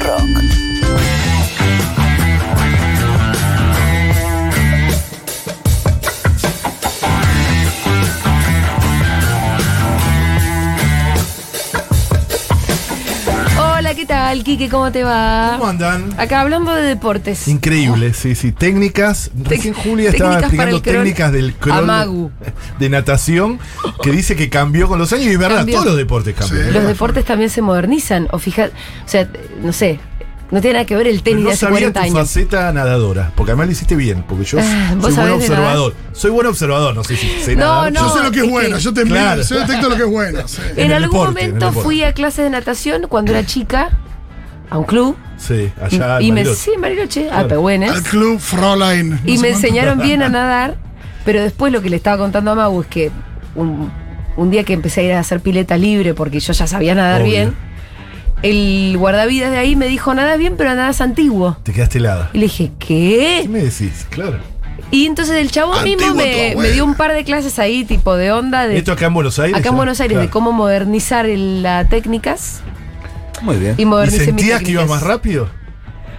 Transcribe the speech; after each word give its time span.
rock. 0.00 0.63
Hola, 14.46 14.52
¿qué 14.52 14.58
tal, 14.58 14.58
Kike? 14.58 14.68
¿Cómo 14.68 14.92
te 14.92 15.04
va? 15.04 15.56
¿Cómo 15.58 15.70
andan? 15.70 16.14
Acá 16.18 16.42
hablando 16.42 16.74
de 16.74 16.82
deportes. 16.82 17.48
Increíble, 17.48 18.12
sí, 18.14 18.34
sí. 18.34 18.52
Técnicas. 18.52 19.30
Recién 19.42 19.72
Julia 19.74 20.10
estaba 20.10 20.38
explicando 20.38 20.82
técnicas 20.82 21.32
del 21.32 21.54
crawl 21.54 21.84
Amagu. 21.84 22.30
de 22.78 22.88
natación 22.90 23.58
que 24.02 24.10
dice 24.10 24.36
que 24.36 24.48
cambió 24.50 24.86
con 24.88 24.98
los 24.98 25.12
años 25.12 25.26
y 25.26 25.30
es 25.30 25.38
verdad, 25.38 25.58
Cambió. 25.58 25.76
todos 25.76 25.86
los 25.88 25.96
deportes 25.96 26.34
cambian. 26.34 26.72
Los 26.72 26.86
deportes 26.86 27.24
también 27.24 27.48
se 27.50 27.62
modernizan. 27.62 28.28
O 28.32 28.38
fija, 28.38 28.66
o 28.66 29.08
sea, 29.08 29.28
no 29.62 29.72
sé, 29.72 29.98
no 30.50 30.60
tiene 30.60 30.74
nada 30.74 30.84
que 30.84 30.94
ver 30.96 31.06
el 31.06 31.22
tenis 31.22 31.42
no 31.42 31.48
de 31.48 31.52
hace 31.54 31.60
sabía 31.60 31.78
40 31.92 32.00
tu 32.00 32.04
años. 32.06 32.18
faceta 32.18 32.72
nadadora, 32.72 33.32
porque 33.34 33.52
además 33.52 33.66
lo 33.66 33.72
hiciste 33.72 33.96
bien, 33.96 34.24
porque 34.28 34.44
yo 34.44 34.58
Ah, 34.60 34.94
¿vos 34.96 35.06
soy 35.14 35.22
buen 35.22 35.30
observador. 35.32 35.94
Soy 36.12 36.30
buen 36.30 36.46
observador, 36.46 36.94
no 36.94 37.02
sé 37.02 37.16
si 37.16 37.28
sé 37.42 37.56
No, 37.56 37.66
nadar. 37.86 37.92
no. 37.92 38.00
Yo 38.08 38.14
sé 38.16 38.22
lo 38.22 38.30
que 38.30 38.38
es 38.40 38.44
es 38.44 38.50
bueno, 38.50 38.76
que- 38.76 38.82
yo 38.82 38.92
te 38.94 39.02
Claro. 39.04 39.42
yo 39.42 39.58
detecto 39.60 39.88
lo 39.88 39.96
que 39.96 40.02
es 40.02 40.08
bueno. 40.10 40.40
sí. 40.46 40.60
En, 40.76 40.92
algún 40.92 41.10
deporte, 41.10 41.46
momento 41.46 41.72
fui 41.72 42.02
a 42.02 42.12
clases 42.12 42.44
de 42.44 42.50
natación 42.50 43.06
cuando 43.08 43.32
era 43.32 43.44
chica 43.46 43.90
a 44.70 44.78
un 44.78 44.84
club. 44.84 45.16
Sí, 45.36 45.70
allá 45.82 46.18
en 46.18 46.22
y 46.26 46.32
me, 46.32 46.44
sí, 46.46 46.70
en 46.74 46.80
Bariloche, 46.80 47.26
a 47.26 47.30
Claro. 47.32 47.48
Pehuenes. 47.48 47.90
Al 47.90 48.02
club 48.02 48.38
Fräulein. 48.40 49.10
no 49.10 49.16
Y 49.24 49.32
me 49.32 49.36
cuánto. 49.38 49.46
enseñaron 49.48 49.98
bien 49.98 50.22
a 50.22 50.28
nadar, 50.28 50.76
pero 51.24 51.42
después 51.42 51.72
lo 51.72 51.82
que 51.82 51.90
le 51.90 51.96
estaba 51.96 52.18
contando 52.18 52.50
a 52.52 52.54
Mau 52.54 52.80
es 52.80 52.86
que 52.86 53.10
un, 53.54 53.90
un 54.36 54.50
día 54.50 54.64
que 54.64 54.72
empecé 54.72 55.00
a 55.00 55.04
ir 55.04 55.12
a 55.12 55.20
hacer 55.20 55.40
pileta 55.40 55.76
libre 55.76 56.14
porque 56.14 56.40
yo 56.40 56.52
ya 56.52 56.66
sabía 56.66 56.94
nadar 56.94 57.22
Obvio. 57.22 57.30
bien, 57.32 57.54
el 58.42 58.96
guardavidas 58.98 59.50
de 59.50 59.58
ahí 59.58 59.74
me 59.76 59.86
dijo, 59.86 60.14
nadas 60.14 60.38
bien, 60.38 60.54
pero 60.56 60.70
nadás 60.74 61.00
antiguo. 61.00 61.56
Te 61.62 61.72
quedaste 61.72 61.98
helada. 61.98 62.30
Y 62.32 62.38
le 62.38 62.44
dije, 62.44 62.72
¿Qué 62.78 63.40
¿qué? 63.42 63.48
me 63.48 63.60
decís? 63.60 64.06
Claro. 64.10 64.38
Y 64.90 65.06
entonces 65.06 65.36
el 65.36 65.50
chabón 65.50 65.78
Antiguo 65.78 65.98
mismo 65.98 66.14
me, 66.14 66.54
me 66.56 66.70
dio 66.70 66.84
un 66.84 66.94
par 66.94 67.12
de 67.12 67.24
clases 67.24 67.58
ahí, 67.58 67.84
tipo 67.84 68.14
de 68.16 68.32
onda, 68.32 68.66
de 68.66 68.76
Esto 68.76 68.92
acá 68.92 69.06
en 69.06 69.14
Buenos 69.14 69.38
Aires. 69.38 69.58
acá 69.58 69.70
en? 69.70 69.76
Buenos 69.76 70.00
Aires, 70.00 70.18
de 70.18 70.28
cómo 70.28 70.52
modernizar 70.52 71.26
el- 71.26 71.62
las 71.62 71.88
técnicas 71.88 72.60
Muy 73.44 73.56
bien. 73.56 73.74
y 73.78 73.82
¿Y 73.82 73.84
modernizar 73.84 74.18
mis 74.20 74.26
sentías 74.26 74.62
que 74.62 74.70
ibas 74.72 74.88
más 74.88 75.02
rápido? 75.02 75.48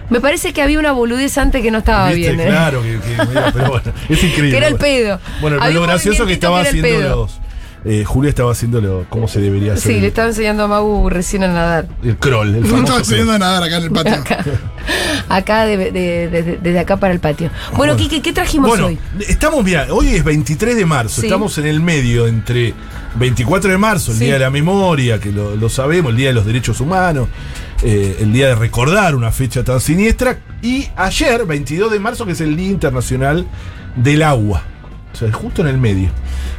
Me 0.08 0.20
parece 0.20 0.52
que 0.52 0.62
había 0.62 0.78
una 0.78 0.92
boludez 0.92 1.36
antes 1.36 1.60
que 1.62 1.70
no 1.72 1.78
estaba 1.78 2.10
¿Viste? 2.12 2.32
bien. 2.32 2.40
¿eh? 2.40 2.50
Claro, 2.50 2.80
que, 2.82 3.00
que- 3.00 3.26
mira, 3.26 3.50
pero 3.52 3.68
bueno, 3.70 3.92
es 4.08 4.22
increíble. 4.24 4.50
Que 4.52 4.56
era 4.58 4.68
el 4.68 4.76
pedo. 4.76 5.18
Bueno, 5.40 5.56
pero 5.56 5.62
Había 5.64 5.74
lo 5.80 5.82
gracioso 5.82 6.26
que 6.26 6.32
estaba 6.34 6.60
haciendo 6.60 7.00
los. 7.00 7.40
Eh, 7.88 8.04
Julia 8.04 8.30
estaba 8.30 8.50
haciendo 8.50 8.80
lo, 8.80 9.06
cómo 9.08 9.28
se 9.28 9.40
debería 9.40 9.74
hacer. 9.74 9.82
Sí, 9.92 9.94
el, 9.96 10.00
le 10.02 10.08
estaba 10.08 10.28
enseñando 10.28 10.64
a 10.64 10.66
Mau 10.68 11.08
recién 11.08 11.44
a 11.44 11.48
nadar. 11.48 11.86
el 12.02 12.16
crawl, 12.16 12.48
el 12.54 12.62
No 12.62 12.66
famoso 12.66 12.82
estaba 12.82 12.98
enseñando 12.98 13.32
a 13.34 13.38
nadar 13.38 13.62
acá 13.62 13.76
en 13.76 13.82
el 13.84 13.90
patio. 13.92 14.14
Acá, 14.14 14.44
acá 15.28 15.64
de- 15.64 15.76
de- 15.76 15.90
de- 15.92 16.28
de- 16.42 16.58
desde 16.62 16.78
acá 16.78 16.96
para 16.96 17.12
el 17.14 17.20
patio. 17.20 17.50
Bueno, 17.76 17.96
Kike, 17.96 18.20
¿qué 18.22 18.32
trajimos 18.32 18.68
Bueno, 18.68 18.86
hoy? 18.86 18.98
estamos, 19.28 19.64
mira, 19.64 19.86
hoy 19.90 20.08
es 20.08 20.24
23 20.24 20.76
de 20.76 20.84
marzo, 20.86 21.20
Sí. 21.20 21.26
estamos 21.26 21.56
en 21.58 21.66
el 21.66 21.80
medio 21.80 22.26
entre 22.26 22.74
24 23.18 23.70
de 23.70 23.78
marzo, 23.78 24.10
el 24.12 24.18
Sí. 24.18 24.24
Día 24.24 24.34
de 24.34 24.40
la 24.40 24.50
Memoria, 24.50 25.18
que 25.20 25.30
lo, 25.32 25.54
lo 25.56 25.68
sabemos, 25.68 26.10
el 26.10 26.16
Día 26.16 26.28
de 26.28 26.34
los 26.34 26.44
Derechos 26.46 26.80
Humanos, 26.80 27.28
eh, 27.82 28.16
el 28.20 28.32
Día 28.32 28.48
de 28.48 28.54
recordar 28.56 29.14
una 29.14 29.30
fecha 29.32 29.62
tan 29.64 29.80
siniestra, 29.80 30.38
y 30.62 30.86
ayer, 30.96 31.46
22 31.46 31.90
de 31.92 31.98
marzo, 32.00 32.26
que 32.26 32.32
es 32.32 32.40
el 32.40 32.56
Día 32.56 32.70
Internacional 32.70 33.46
del 33.96 34.22
Agua. 34.22 34.62
O 35.16 35.18
sea, 35.18 35.32
justo 35.32 35.62
en 35.62 35.68
el 35.68 35.78
medio. 35.78 36.10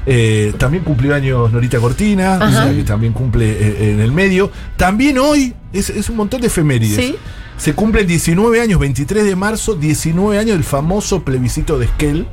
Eh, 0.08 0.52
también 0.58 0.84
cumplió 0.84 1.14
años 1.14 1.52
Norita 1.54 1.78
Cortina, 1.80 2.40
o 2.42 2.44
Ajá. 2.44 2.64
sea, 2.66 2.74
que 2.76 2.84
también 2.84 3.14
cumple 3.14 3.46
eh, 3.52 3.92
en 3.94 4.00
el 4.00 4.12
medio. 4.12 4.52
También 4.78 5.20
hoy 5.20 5.54
es, 5.74 5.92
es 5.92 6.10
un 6.10 6.16
montón 6.18 6.42
de 6.42 6.48
efemérides. 6.48 6.98
Sí. 7.06 7.16
Se 7.58 7.74
cumplen 7.74 8.06
19 8.08 8.62
años, 8.62 8.80
23 8.80 9.26
de 9.26 9.36
marzo, 9.36 9.76
19 9.76 10.38
años 10.38 10.52
del 10.54 10.64
famoso 10.64 11.24
plebiscito 11.24 11.78
de 11.80 11.86
Esquel. 11.86 12.28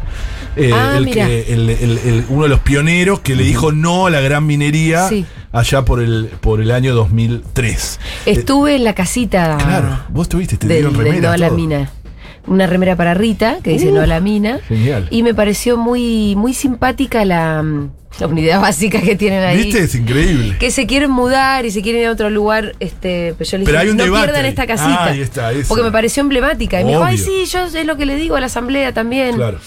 eh, 0.56 0.70
Ah, 0.72 0.94
el 0.96 1.10
que, 1.10 1.52
el- 1.52 1.68
el- 1.70 2.24
uno 2.28 2.44
de 2.44 2.48
los 2.50 2.60
pioneros 2.60 3.20
que 3.20 3.34
le 3.34 3.42
dijo 3.42 3.72
no 3.72 4.06
a 4.06 4.10
la 4.10 4.20
gran 4.20 4.46
minería 4.46 5.08
Sí. 5.08 5.24
allá 5.52 5.84
por 5.84 6.00
el, 6.00 6.30
por 6.40 6.60
el 6.60 6.70
año 6.70 6.94
2003. 6.94 7.98
Estuve 8.26 8.76
en 8.76 8.84
la 8.84 8.94
casita 8.94 9.56
claro, 9.58 9.98
vos 10.10 10.28
tuviste, 10.28 10.56
te 10.58 10.66
del, 10.68 10.76
dieron 10.76 10.94
remera. 10.94 11.28
No 11.28 11.32
a 11.32 11.36
la. 11.38 11.50
Mina. 11.50 11.90
Una 12.46 12.66
remera 12.66 12.94
para 12.96 13.14
Rita, 13.14 13.58
que 13.62 13.70
dice 13.70 13.90
Uh, 13.90 13.94
No 13.94 14.00
a 14.02 14.06
la 14.06 14.20
Mina. 14.20 14.58
Genial. 14.68 15.06
Y 15.10 15.22
me 15.22 15.34
pareció 15.34 15.76
muy, 15.76 16.34
muy 16.36 16.52
simpática 16.54 17.24
la, 17.24 17.62
mm, 17.62 17.90
la 18.20 18.26
unidad 18.26 18.60
básica 18.62 19.00
que 19.00 19.16
tienen 19.16 19.42
ahí. 19.42 19.64
¿Viste? 19.64 19.84
Es 19.84 19.94
increíble. 19.94 20.56
Que 20.58 20.70
se 20.70 20.86
quieren 20.86 21.10
mudar 21.10 21.64
y 21.64 21.70
se 21.70 21.80
quieren 21.82 22.02
ir 22.02 22.08
a 22.08 22.12
otro 22.12 22.28
lugar, 22.30 22.74
este, 22.80 23.34
pero 23.38 23.50
yo 23.50 23.58
le 23.58 23.64
Pero 23.64 23.78
dije, 23.78 23.86
hay 23.86 23.90
un 23.90 23.96
no 23.96 24.04
debate 24.04 24.24
pierdan 24.26 24.46
esta 24.46 24.66
casita. 24.66 25.04
Ah, 25.04 25.10
ahí 25.10 25.20
está, 25.20 25.52
eso. 25.52 25.68
Porque 25.68 25.84
me 25.84 25.90
pareció 25.92 26.20
emblemática. 26.22 26.80
Y 26.80 26.84
me 26.84 26.90
dijo, 26.90 27.04
ay, 27.04 27.14
Obvio. 27.16 27.24
sí, 27.24 27.44
yo 27.50 27.64
es 27.64 27.86
lo 27.86 27.96
que 27.96 28.06
le 28.06 28.16
digo 28.16 28.36
a 28.36 28.40
la 28.40 28.46
asamblea 28.46 28.92
también. 28.92 29.36
Claro. 29.36 29.58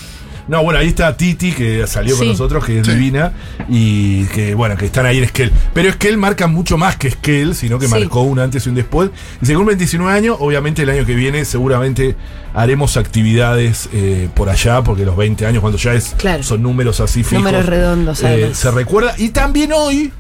No, 0.48 0.64
bueno, 0.64 0.80
ahí 0.80 0.88
está 0.88 1.16
Titi, 1.18 1.52
que 1.52 1.86
salió 1.88 2.18
con 2.18 2.28
nosotros, 2.28 2.64
que 2.66 2.80
es 2.80 2.86
Sí. 2.88 2.94
divina, 2.94 3.34
y 3.68 4.24
que, 4.28 4.56
bueno, 4.56 4.78
que 4.78 4.86
están 4.86 5.06
ahí 5.06 5.18
en 5.18 5.26
Esquel. 5.26 5.52
Pero 5.74 5.90
Esquel 5.90 6.18
marca 6.18 6.48
mucho 6.48 6.78
más 6.78 6.96
que 6.96 7.10
Esquel, 7.10 7.54
sino 7.54 7.78
que 7.80 7.88
Sí. 7.88 7.92
marcó 7.92 8.22
un 8.22 8.40
antes 8.40 8.66
y 8.66 8.70
un 8.70 8.76
después. 8.76 9.10
Y 9.42 9.46
según 9.46 9.66
29 9.66 10.12
años, 10.14 10.38
obviamente 10.40 10.84
el 10.84 10.90
año 10.90 11.06
que 11.06 11.16
viene 11.16 11.44
seguramente 11.44 12.16
haremos 12.54 12.96
actividades 12.98 13.90
eh, 13.94 14.30
por 14.36 14.50
allá, 14.50 14.82
porque 14.84 15.04
los 15.06 15.18
20 15.18 15.46
años, 15.46 15.60
cuando 15.62 15.78
ya 15.78 15.94
es 15.94 16.16
Claro. 16.18 16.42
son 16.44 16.64
números 16.64 17.00
así 17.02 17.24
fijos. 17.24 17.44
Números 17.44 17.66
redondos, 17.66 18.24
eh, 18.24 18.28
además. 18.28 18.58
se 18.58 18.72
recuerda. 18.72 19.14
Y 19.18 19.30
también 19.30 19.72
hoy 19.74 20.12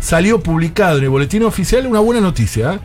salió 0.00 0.40
publicado 0.40 0.98
en 0.98 1.04
el 1.04 1.10
boletín 1.10 1.42
oficial 1.44 1.86
una 1.86 2.00
buena 2.00 2.20
noticia. 2.20 2.74
¿eh? 2.74 2.78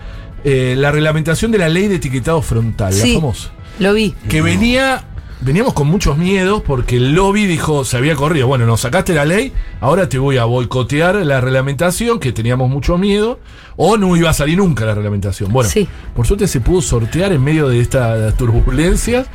Eh, 0.43 0.75
la 0.77 0.91
reglamentación 0.91 1.51
de 1.51 1.57
la 1.57 1.69
ley 1.69 1.87
de 1.87 1.95
etiquetado 1.95 2.41
frontal, 2.41 2.93
Sí. 2.93 3.09
la 3.13 3.19
famosa 3.21 3.49
Lo 3.79 3.93
vi. 3.93 4.15
que 4.29 4.41
venía 4.41 5.03
veníamos 5.41 5.73
con 5.73 5.87
muchos 5.87 6.17
miedos 6.17 6.61
porque 6.65 6.97
el 6.97 7.13
lobby 7.13 7.45
dijo 7.47 7.83
se 7.83 7.97
había 7.97 8.15
corrido 8.15 8.47
bueno 8.47 8.65
nos 8.65 8.81
sacaste 8.81 9.13
la 9.13 9.25
ley 9.25 9.51
ahora 9.79 10.07
te 10.07 10.17
voy 10.19 10.37
a 10.37 10.45
boicotear 10.45 11.15
la 11.25 11.41
reglamentación 11.41 12.19
que 12.19 12.31
teníamos 12.31 12.69
mucho 12.69 12.97
miedo 12.97 13.39
o 13.75 13.97
no 13.97 14.15
iba 14.15 14.29
a 14.29 14.33
salir 14.33 14.57
nunca 14.57 14.85
la 14.85 14.93
reglamentación 14.93 15.51
bueno 15.51 15.69
Sí. 15.69 15.87
por 16.15 16.27
suerte 16.27 16.47
se 16.47 16.59
pudo 16.61 16.81
sortear 16.81 17.31
en 17.33 17.43
medio 17.43 17.67
de 17.67 17.79
estas 17.79 18.35
turbulencias 18.37 19.27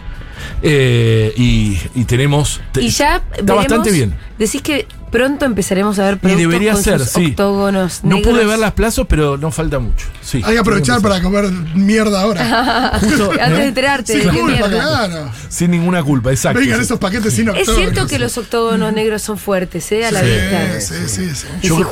eh, 0.62 1.32
y, 1.36 1.78
y 1.94 2.04
tenemos 2.04 2.60
te- 2.72 2.82
Y 2.82 2.88
ya 2.90 3.16
está 3.16 3.42
veremos- 3.42 3.56
bastante 3.56 3.90
bien 3.90 4.14
Decís 4.38 4.60
que 4.62 4.86
pronto 5.10 5.44
empezaremos 5.44 5.98
a 5.98 6.04
ver 6.04 6.14
y 6.14 6.18
productos 6.18 6.40
debería 6.42 6.72
con 6.72 6.82
ser 6.82 6.98
sus 7.00 7.08
sí 7.10 7.26
octógonos 7.30 8.00
no 8.02 8.16
negros. 8.16 8.32
pude 8.34 8.44
ver 8.46 8.58
las 8.58 8.72
plazos 8.72 9.06
pero 9.08 9.36
no 9.36 9.50
falta 9.50 9.78
mucho 9.78 10.06
sí 10.22 10.42
Hay 10.44 10.54
que 10.54 10.58
aprovechar 10.58 11.00
para 11.00 11.22
comer 11.22 11.50
mierda 11.74 12.20
ahora. 12.22 12.98
Justo, 13.00 13.30
Antes 13.32 13.48
¿no? 13.50 13.56
de 13.56 13.66
enterarte 13.66 14.12
Sin 14.14 14.22
de 14.26 14.30
qué 14.30 14.40
culpa, 14.40 14.68
mierda. 14.68 14.68
claro. 15.08 15.30
sin 15.48 15.70
ninguna 15.70 16.02
culpa 16.02 16.30
exacto 16.32 16.58
Vengan 16.60 16.78
sí. 16.78 16.84
esos 16.84 16.98
paquetes 16.98 17.32
sin 17.34 17.48
Es 17.48 17.54
octógonos. 17.60 17.76
cierto 17.92 18.06
que 18.08 18.18
los 18.18 18.36
octógonos 18.38 18.92
negros 18.92 19.22
son 19.22 19.38
fuertes, 19.38 19.90
¿eh? 19.92 20.06
A 20.06 20.10
la 20.12 20.20
Sí, 20.20 20.26
vista. 20.26 20.80
sí, 20.80 20.94
sí, 21.06 21.30
sí. 21.34 21.46
Y 21.62 21.68
si 21.68 21.72
Bueno, 21.72 21.88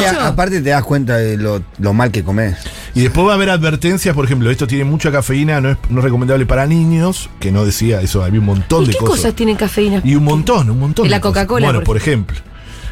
y 0.00 0.04
mucho. 0.04 0.20
a- 0.20 0.26
aparte 0.28 0.60
te 0.60 0.70
das 0.70 0.82
cuenta 0.84 1.16
de 1.16 1.36
lo, 1.36 1.62
lo 1.78 1.92
mal 1.94 2.10
que 2.10 2.22
comes. 2.22 2.56
Y 2.94 3.02
después 3.02 3.26
va 3.26 3.32
a 3.32 3.34
haber 3.34 3.50
advertencias, 3.50 4.14
por 4.14 4.24
ejemplo, 4.24 4.50
esto 4.50 4.66
tiene 4.66 4.84
mucha 4.84 5.10
cafeína, 5.12 5.60
no 5.60 5.70
es, 5.70 5.76
no 5.90 5.98
es 6.00 6.04
recomendable 6.04 6.46
para 6.46 6.66
niños, 6.66 7.30
que 7.40 7.52
no 7.52 7.64
decía 7.64 8.00
eso, 8.00 8.24
había 8.24 8.40
un 8.40 8.46
montón 8.46 8.84
¿Y 8.84 8.86
de 8.88 8.92
qué 8.94 8.98
cosas. 8.98 9.16
cosas 9.16 9.34
tienen 9.34 9.56
cafeína? 9.56 10.00
Y 10.04 10.14
un 10.14 10.24
montón, 10.24 10.70
un 10.70 10.78
montón. 10.78 11.04
Y 11.06 11.08
de 11.08 11.14
la. 11.16 11.20
Coca-Cola, 11.20 11.66
Bueno, 11.66 11.80
por 11.80 11.86
por 11.86 11.96
ejemplo. 11.96 12.36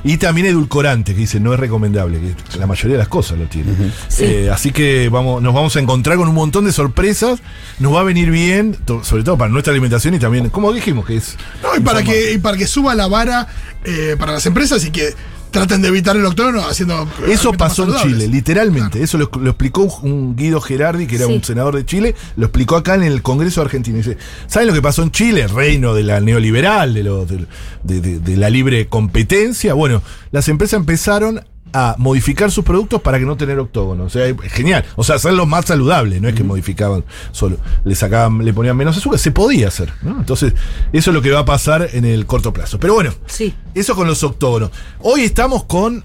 Y 0.04 0.18
también 0.18 0.46
edulcorante, 0.46 1.14
que 1.14 1.20
dice 1.20 1.40
no 1.40 1.52
es 1.52 1.58
recomendable, 1.58 2.20
que 2.20 2.58
la 2.60 2.66
mayoría 2.68 2.92
de 2.92 2.98
las 2.98 3.08
cosas 3.08 3.38
lo 3.38 3.46
tiene. 3.46 3.72
Sí. 4.06 4.24
Eh, 4.24 4.50
así 4.50 4.70
que 4.70 5.08
vamos, 5.08 5.42
nos 5.42 5.52
vamos 5.52 5.74
a 5.74 5.80
encontrar 5.80 6.16
con 6.16 6.28
un 6.28 6.34
montón 6.34 6.64
de 6.64 6.70
sorpresas, 6.72 7.40
nos 7.80 7.92
va 7.92 8.00
a 8.00 8.04
venir 8.04 8.30
bien, 8.30 8.76
to- 8.84 9.02
sobre 9.02 9.24
todo 9.24 9.36
para 9.36 9.50
nuestra 9.50 9.72
alimentación 9.72 10.14
y 10.14 10.20
también, 10.20 10.48
como 10.50 10.72
dijimos, 10.72 11.06
que 11.06 11.16
es... 11.16 11.36
No, 11.60 11.74
y 11.76 11.80
para 11.80 12.04
que, 12.04 12.34
y 12.34 12.38
para 12.38 12.56
que 12.56 12.68
suba 12.68 12.94
la 12.94 13.08
vara 13.08 13.48
eh, 13.84 14.14
para 14.16 14.32
las 14.32 14.46
empresas 14.46 14.84
y 14.84 14.90
que 14.90 15.12
traten 15.50 15.80
de 15.82 15.88
evitar 15.88 16.16
el 16.16 16.24
octógono 16.26 16.60
haciendo. 16.66 17.08
Eso 17.28 17.52
pasó 17.52 17.84
en. 17.84 17.96
Chile, 18.02 18.28
literalmente. 18.28 19.02
Eso 19.02 19.16
lo, 19.18 19.30
lo 19.40 19.50
explicó 19.50 19.82
un, 20.02 20.36
Guido 20.36 20.60
Gerardi, 20.60 21.06
que 21.06 21.16
era 21.16 21.26
Sí. 21.26 21.32
un 21.32 21.42
senador 21.44 21.76
de 21.76 21.84
Chile, 21.86 22.14
lo 22.36 22.46
explicó 22.46 22.76
acá 22.76 22.94
en 22.94 23.02
el 23.04 23.22
Congreso 23.22 23.60
Argentino. 23.62 23.96
Dice, 23.98 24.16
¿saben 24.46 24.68
lo 24.68 24.74
que 24.74 24.82
pasó 24.82 25.02
en 25.02 25.10
Chile? 25.10 25.46
Reino 25.46 25.94
de 25.94 26.02
la 26.02 26.20
neoliberal, 26.20 26.94
de, 26.94 27.02
lo- 27.02 27.24
de- 27.26 27.46
de- 27.82 28.00
de- 28.00 28.20
de 28.20 28.36
la 28.36 28.50
libre 28.50 28.86
competencia. 28.88 29.74
Bueno, 29.74 30.02
las 30.32 30.48
empresas 30.48 30.78
empezaron 30.80 31.44
a 31.72 31.94
modificar 31.98 32.50
sus 32.50 32.64
productos 32.64 33.02
para 33.02 33.18
que 33.18 33.24
no 33.26 33.36
tener 33.36 33.58
octógono. 33.58 34.04
O 34.04 34.08
sea, 34.10 34.26
es 34.26 34.36
genial. 34.52 34.84
O 34.96 35.04
sea, 35.04 35.16
hacerlos 35.16 35.46
más 35.46 35.66
saludables, 35.66 36.20
no 36.22 36.28
es 36.28 36.34
que 36.34 36.44
modificaban 36.44 37.04
solo, 37.32 37.58
le 37.84 37.94
sacaban, 37.94 38.44
le 38.44 38.52
ponían 38.54 38.76
menos 38.76 38.96
azúcar, 38.96 39.18
se 39.18 39.30
podía 39.30 39.68
hacer, 39.68 39.92
¿no? 40.02 40.18
Entonces, 40.18 40.54
eso 40.92 41.10
es 41.10 41.14
lo 41.14 41.20
que 41.22 41.30
va 41.30 41.40
a 41.40 41.44
pasar 41.44 41.88
en 41.92 42.04
el 42.04 42.24
corto 42.26 42.52
plazo. 42.52 42.78
Pero 42.80 42.94
bueno, 42.94 43.12
Sí. 43.26 43.54
eso 43.74 43.94
con 43.94 44.06
los 44.06 44.22
octógonos. 44.22 44.70
Hoy 45.00 45.22
estamos 45.22 45.64
con. 45.64 46.02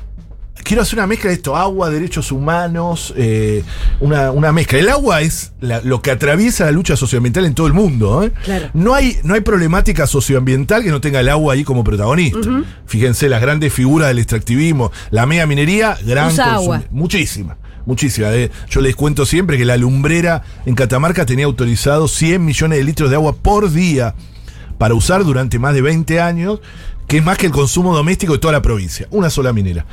Quiero 0.63 0.83
hacer 0.83 0.99
una 0.99 1.07
mezcla 1.07 1.29
de 1.29 1.35
esto: 1.35 1.55
agua, 1.55 1.89
derechos 1.89 2.31
humanos, 2.31 3.13
eh, 3.17 3.63
una, 3.99 4.31
una 4.31 4.51
mezcla. 4.51 4.79
El 4.79 4.89
agua 4.89 5.21
es 5.21 5.53
la- 5.59 5.81
lo 5.81 6.01
que 6.01 6.11
atraviesa 6.11 6.65
la 6.65 6.71
lucha 6.71 6.95
socioambiental 6.95 7.45
en 7.45 7.55
todo 7.55 7.67
el 7.67 7.73
mundo. 7.73 8.23
¿eh? 8.23 8.31
Claro. 8.43 8.69
No, 8.73 8.93
hay, 8.93 9.17
no 9.23 9.33
hay 9.33 9.41
problemática 9.41 10.05
socioambiental 10.07 10.83
que 10.83 10.89
no 10.89 11.01
tenga 11.01 11.19
el 11.21 11.29
agua 11.29 11.53
ahí 11.55 11.63
como 11.63 11.83
protagonista. 11.83 12.39
Fíjense, 12.85 13.27
las 13.29 13.41
grandes 13.41 13.73
figuras 13.73 14.09
del 14.09 14.19
extractivismo, 14.19 14.91
la 15.09 15.25
mega 15.25 15.45
minería, 15.45 15.97
gran 16.05 16.29
agua. 16.39 16.83
Muchísima. 16.91 17.57
muchísima. 17.85 18.31
eh. 18.33 18.51
Yo 18.69 18.81
les 18.81 18.95
cuento 18.95 19.25
siempre 19.25 19.57
que 19.57 19.65
la 19.65 19.77
lumbrera 19.77 20.43
en 20.65 20.75
Catamarca 20.75 21.25
tenía 21.25 21.45
autorizado 21.45 22.07
100 22.07 22.43
millones 22.45 22.77
de 22.77 22.83
litros 22.83 23.09
de 23.09 23.15
agua 23.15 23.33
por 23.33 23.71
día 23.71 24.13
para 24.81 24.95
usar 24.95 25.23
durante 25.23 25.59
más 25.59 25.75
de 25.75 25.83
20 25.83 26.19
años, 26.21 26.59
que 27.07 27.17
es 27.17 27.23
más 27.23 27.37
que 27.37 27.45
el 27.45 27.51
consumo 27.51 27.95
doméstico 27.95 28.33
de 28.33 28.39
toda 28.39 28.51
la 28.51 28.63
provincia. 28.63 29.05
Una 29.11 29.29
sola 29.29 29.53
minera. 29.53 29.85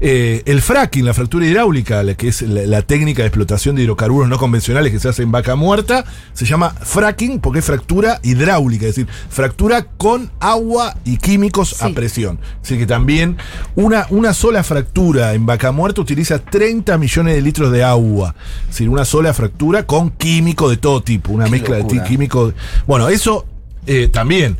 Eh, 0.00 0.44
el 0.46 0.62
fracking, 0.62 1.04
la 1.04 1.14
fractura 1.14 1.44
hidráulica, 1.44 2.04
la 2.04 2.14
que 2.14 2.28
es 2.28 2.42
la, 2.42 2.64
la 2.64 2.82
técnica 2.82 3.22
de 3.22 3.26
explotación 3.26 3.74
de 3.74 3.82
hidrocarburos 3.82 4.28
no 4.28 4.38
convencionales 4.38 4.92
que 4.92 5.00
se 5.00 5.08
hace 5.08 5.24
en 5.24 5.32
vaca 5.32 5.56
muerta, 5.56 6.04
se 6.32 6.44
llama 6.44 6.70
fracking 6.70 7.40
porque 7.40 7.58
es 7.58 7.64
fractura 7.64 8.20
hidráulica, 8.22 8.86
es 8.86 8.94
decir, 8.94 9.10
fractura 9.30 9.82
con 9.96 10.30
agua 10.38 10.96
y 11.04 11.16
químicos 11.16 11.82
a 11.82 11.88
presión. 11.88 12.38
Así 12.62 12.78
que 12.78 12.86
también 12.86 13.38
una, 13.74 14.06
una 14.10 14.32
sola 14.32 14.62
fractura 14.62 15.34
en 15.34 15.44
vaca 15.44 15.72
muerta 15.72 16.02
utiliza 16.02 16.38
30 16.38 16.98
millones 16.98 17.34
de 17.34 17.42
litros 17.42 17.72
de 17.72 17.82
agua. 17.82 18.36
Es 18.60 18.68
decir, 18.68 18.88
una 18.90 19.04
sola 19.04 19.34
fractura 19.34 19.86
con 19.86 20.10
químico 20.10 20.70
de 20.70 20.76
todo 20.76 21.02
tipo, 21.02 21.32
una 21.32 21.46
Qué 21.46 21.50
mezcla 21.50 21.76
de 21.78 21.82
locura. 21.82 22.04
químico. 22.04 22.52
Bueno, 22.86 23.08
eso 23.08 23.44
eh, 23.86 24.08
también. 24.08 24.56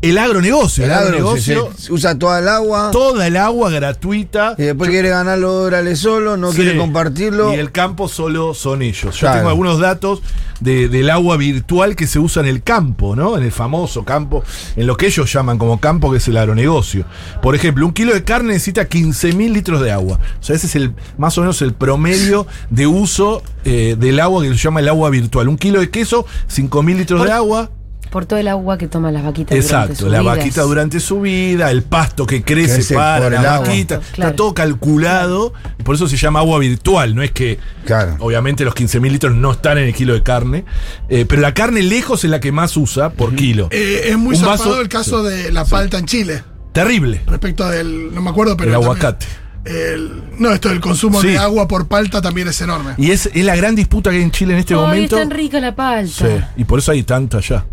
El 0.00 0.16
agronegocio, 0.16 0.84
el, 0.84 0.90
El 0.92 0.96
agro 0.96 1.08
agronegocio, 1.08 1.72
se- 1.76 1.82
se 1.86 1.92
usa 1.92 2.16
toda 2.16 2.38
el 2.38 2.46
agua. 2.46 2.90
toda 2.92 3.26
el 3.26 3.36
agua 3.36 3.68
gratuita. 3.68 4.54
Y 4.56 4.62
después 4.62 4.90
quiere 4.90 5.08
ganar 5.08 5.40
los 5.40 5.50
dólares 5.64 5.98
solo, 5.98 6.36
no 6.36 6.52
Sí. 6.52 6.58
quiere 6.58 6.78
compartirlo. 6.78 7.52
Y 7.52 7.56
el 7.58 7.72
campo 7.72 8.08
solo 8.08 8.54
son 8.54 8.82
ellos. 8.82 9.12
Yo 9.16 9.20
Claro. 9.22 9.38
tengo 9.38 9.48
algunos 9.48 9.80
datos 9.80 10.22
de- 10.60 10.88
del 10.88 11.10
agua 11.10 11.36
virtual 11.36 11.96
que 11.96 12.06
se 12.06 12.20
usa 12.20 12.42
en 12.42 12.48
el 12.48 12.62
campo, 12.62 13.16
¿no? 13.16 13.36
En 13.36 13.42
el 13.42 13.50
famoso 13.50 14.04
campo, 14.04 14.44
en 14.76 14.86
lo 14.86 14.96
que 14.96 15.06
ellos 15.06 15.32
llaman 15.32 15.58
como 15.58 15.80
campo, 15.80 16.12
que 16.12 16.18
es 16.18 16.28
el 16.28 16.36
agronegocio. 16.36 17.04
Por 17.42 17.56
ejemplo, 17.56 17.84
un 17.84 17.92
kilo 17.92 18.14
de 18.14 18.22
carne 18.22 18.52
necesita 18.52 18.84
15 18.86 19.32
mil 19.32 19.52
litros 19.52 19.80
de 19.82 19.90
agua. 19.90 20.20
O 20.40 20.42
sea, 20.44 20.54
ese 20.54 20.68
es 20.68 20.76
el 20.76 20.94
más 21.16 21.36
o 21.38 21.40
menos 21.40 21.60
el 21.60 21.72
promedio 21.74 22.46
de 22.70 22.86
uso 22.86 23.42
eh, 23.64 23.96
del 23.98 24.20
agua 24.20 24.42
que 24.44 24.48
se 24.50 24.54
llama 24.54 24.78
el 24.78 24.88
agua 24.88 25.10
virtual. 25.10 25.48
Un 25.48 25.58
kilo 25.58 25.80
de 25.80 25.90
queso, 25.90 26.24
5 26.46 26.84
mil 26.84 26.96
litros 26.98 27.24
de 27.24 27.32
agua. 27.32 27.70
Por 28.10 28.26
todo 28.26 28.38
el 28.38 28.48
agua 28.48 28.78
que 28.78 28.88
toman 28.88 29.12
las 29.14 29.22
vaquitas. 29.24 29.50
durante 29.56 29.66
Exacto, 29.92 30.08
la 30.08 30.20
vidas. 30.20 30.36
vaquita 30.38 30.62
durante 30.62 31.00
su 31.00 31.20
vida, 31.20 31.70
el 31.70 31.82
pasto 31.82 32.26
que 32.26 32.42
crece, 32.42 32.74
Crece 32.76 32.94
para 32.94 33.24
por 33.24 33.32
la 33.32 33.54
agua. 33.56 33.66
vaquita, 33.68 34.00
Claro. 34.00 34.30
está 34.30 34.36
todo 34.36 34.54
calculado, 34.54 35.52
y 35.78 35.82
por 35.82 35.94
eso 35.94 36.08
se 36.08 36.16
llama 36.16 36.40
agua 36.40 36.58
virtual, 36.58 37.14
no 37.14 37.22
es 37.22 37.30
que 37.32 37.58
Claro. 37.84 38.16
obviamente 38.20 38.64
los 38.64 38.74
15.000 38.74 39.12
litros 39.12 39.34
no 39.34 39.52
están 39.52 39.78
en 39.78 39.84
el 39.84 39.94
kilo 39.94 40.14
de 40.14 40.22
carne, 40.22 40.64
eh, 41.08 41.24
pero 41.28 41.42
la 41.42 41.54
carne 41.54 41.82
lejos 41.82 42.24
es 42.24 42.30
la 42.30 42.40
que 42.40 42.52
más 42.52 42.76
usa 42.76 43.10
por 43.10 43.34
kilo. 43.34 43.68
Eh, 43.70 44.02
es 44.08 44.18
muy 44.18 44.36
vaso- 44.38 44.80
el 44.80 44.88
caso 44.88 45.22
de 45.22 45.52
la 45.52 45.64
palta 45.64 45.98
en 45.98 46.06
Chile. 46.06 46.42
Terrible, 46.72 47.22
Respecto 47.26 47.68
del. 47.68 48.14
No 48.14 48.20
me 48.22 48.30
acuerdo, 48.30 48.56
pero. 48.56 48.68
el 48.70 48.74
también- 48.74 48.90
aguacate. 48.92 49.26
el- 49.64 50.22
no, 50.38 50.50
esto 50.52 50.68
del 50.70 50.80
consumo 50.80 51.20
Sí. 51.20 51.28
de 51.28 51.38
agua 51.38 51.66
por 51.68 51.88
palta 51.88 52.22
también 52.22 52.48
es 52.48 52.60
enorme. 52.62 52.92
Y 52.96 53.10
es, 53.10 53.26
es 53.34 53.44
la 53.44 53.54
gran 53.56 53.74
disputa 53.74 54.08
que 54.10 54.16
hay 54.16 54.22
en 54.22 54.30
Chile 54.30 54.54
en 54.54 54.60
este 54.60 54.72
Ay, 54.74 54.80
momento. 54.80 55.16
es 55.16 55.22
tan 55.22 55.30
rica 55.30 55.60
la 55.60 55.74
palta. 55.74 56.10
Sí, 56.10 56.44
y 56.56 56.64
por 56.64 56.78
eso 56.78 56.92
hay 56.92 57.02
tanta 57.02 57.38
allá. 57.38 57.66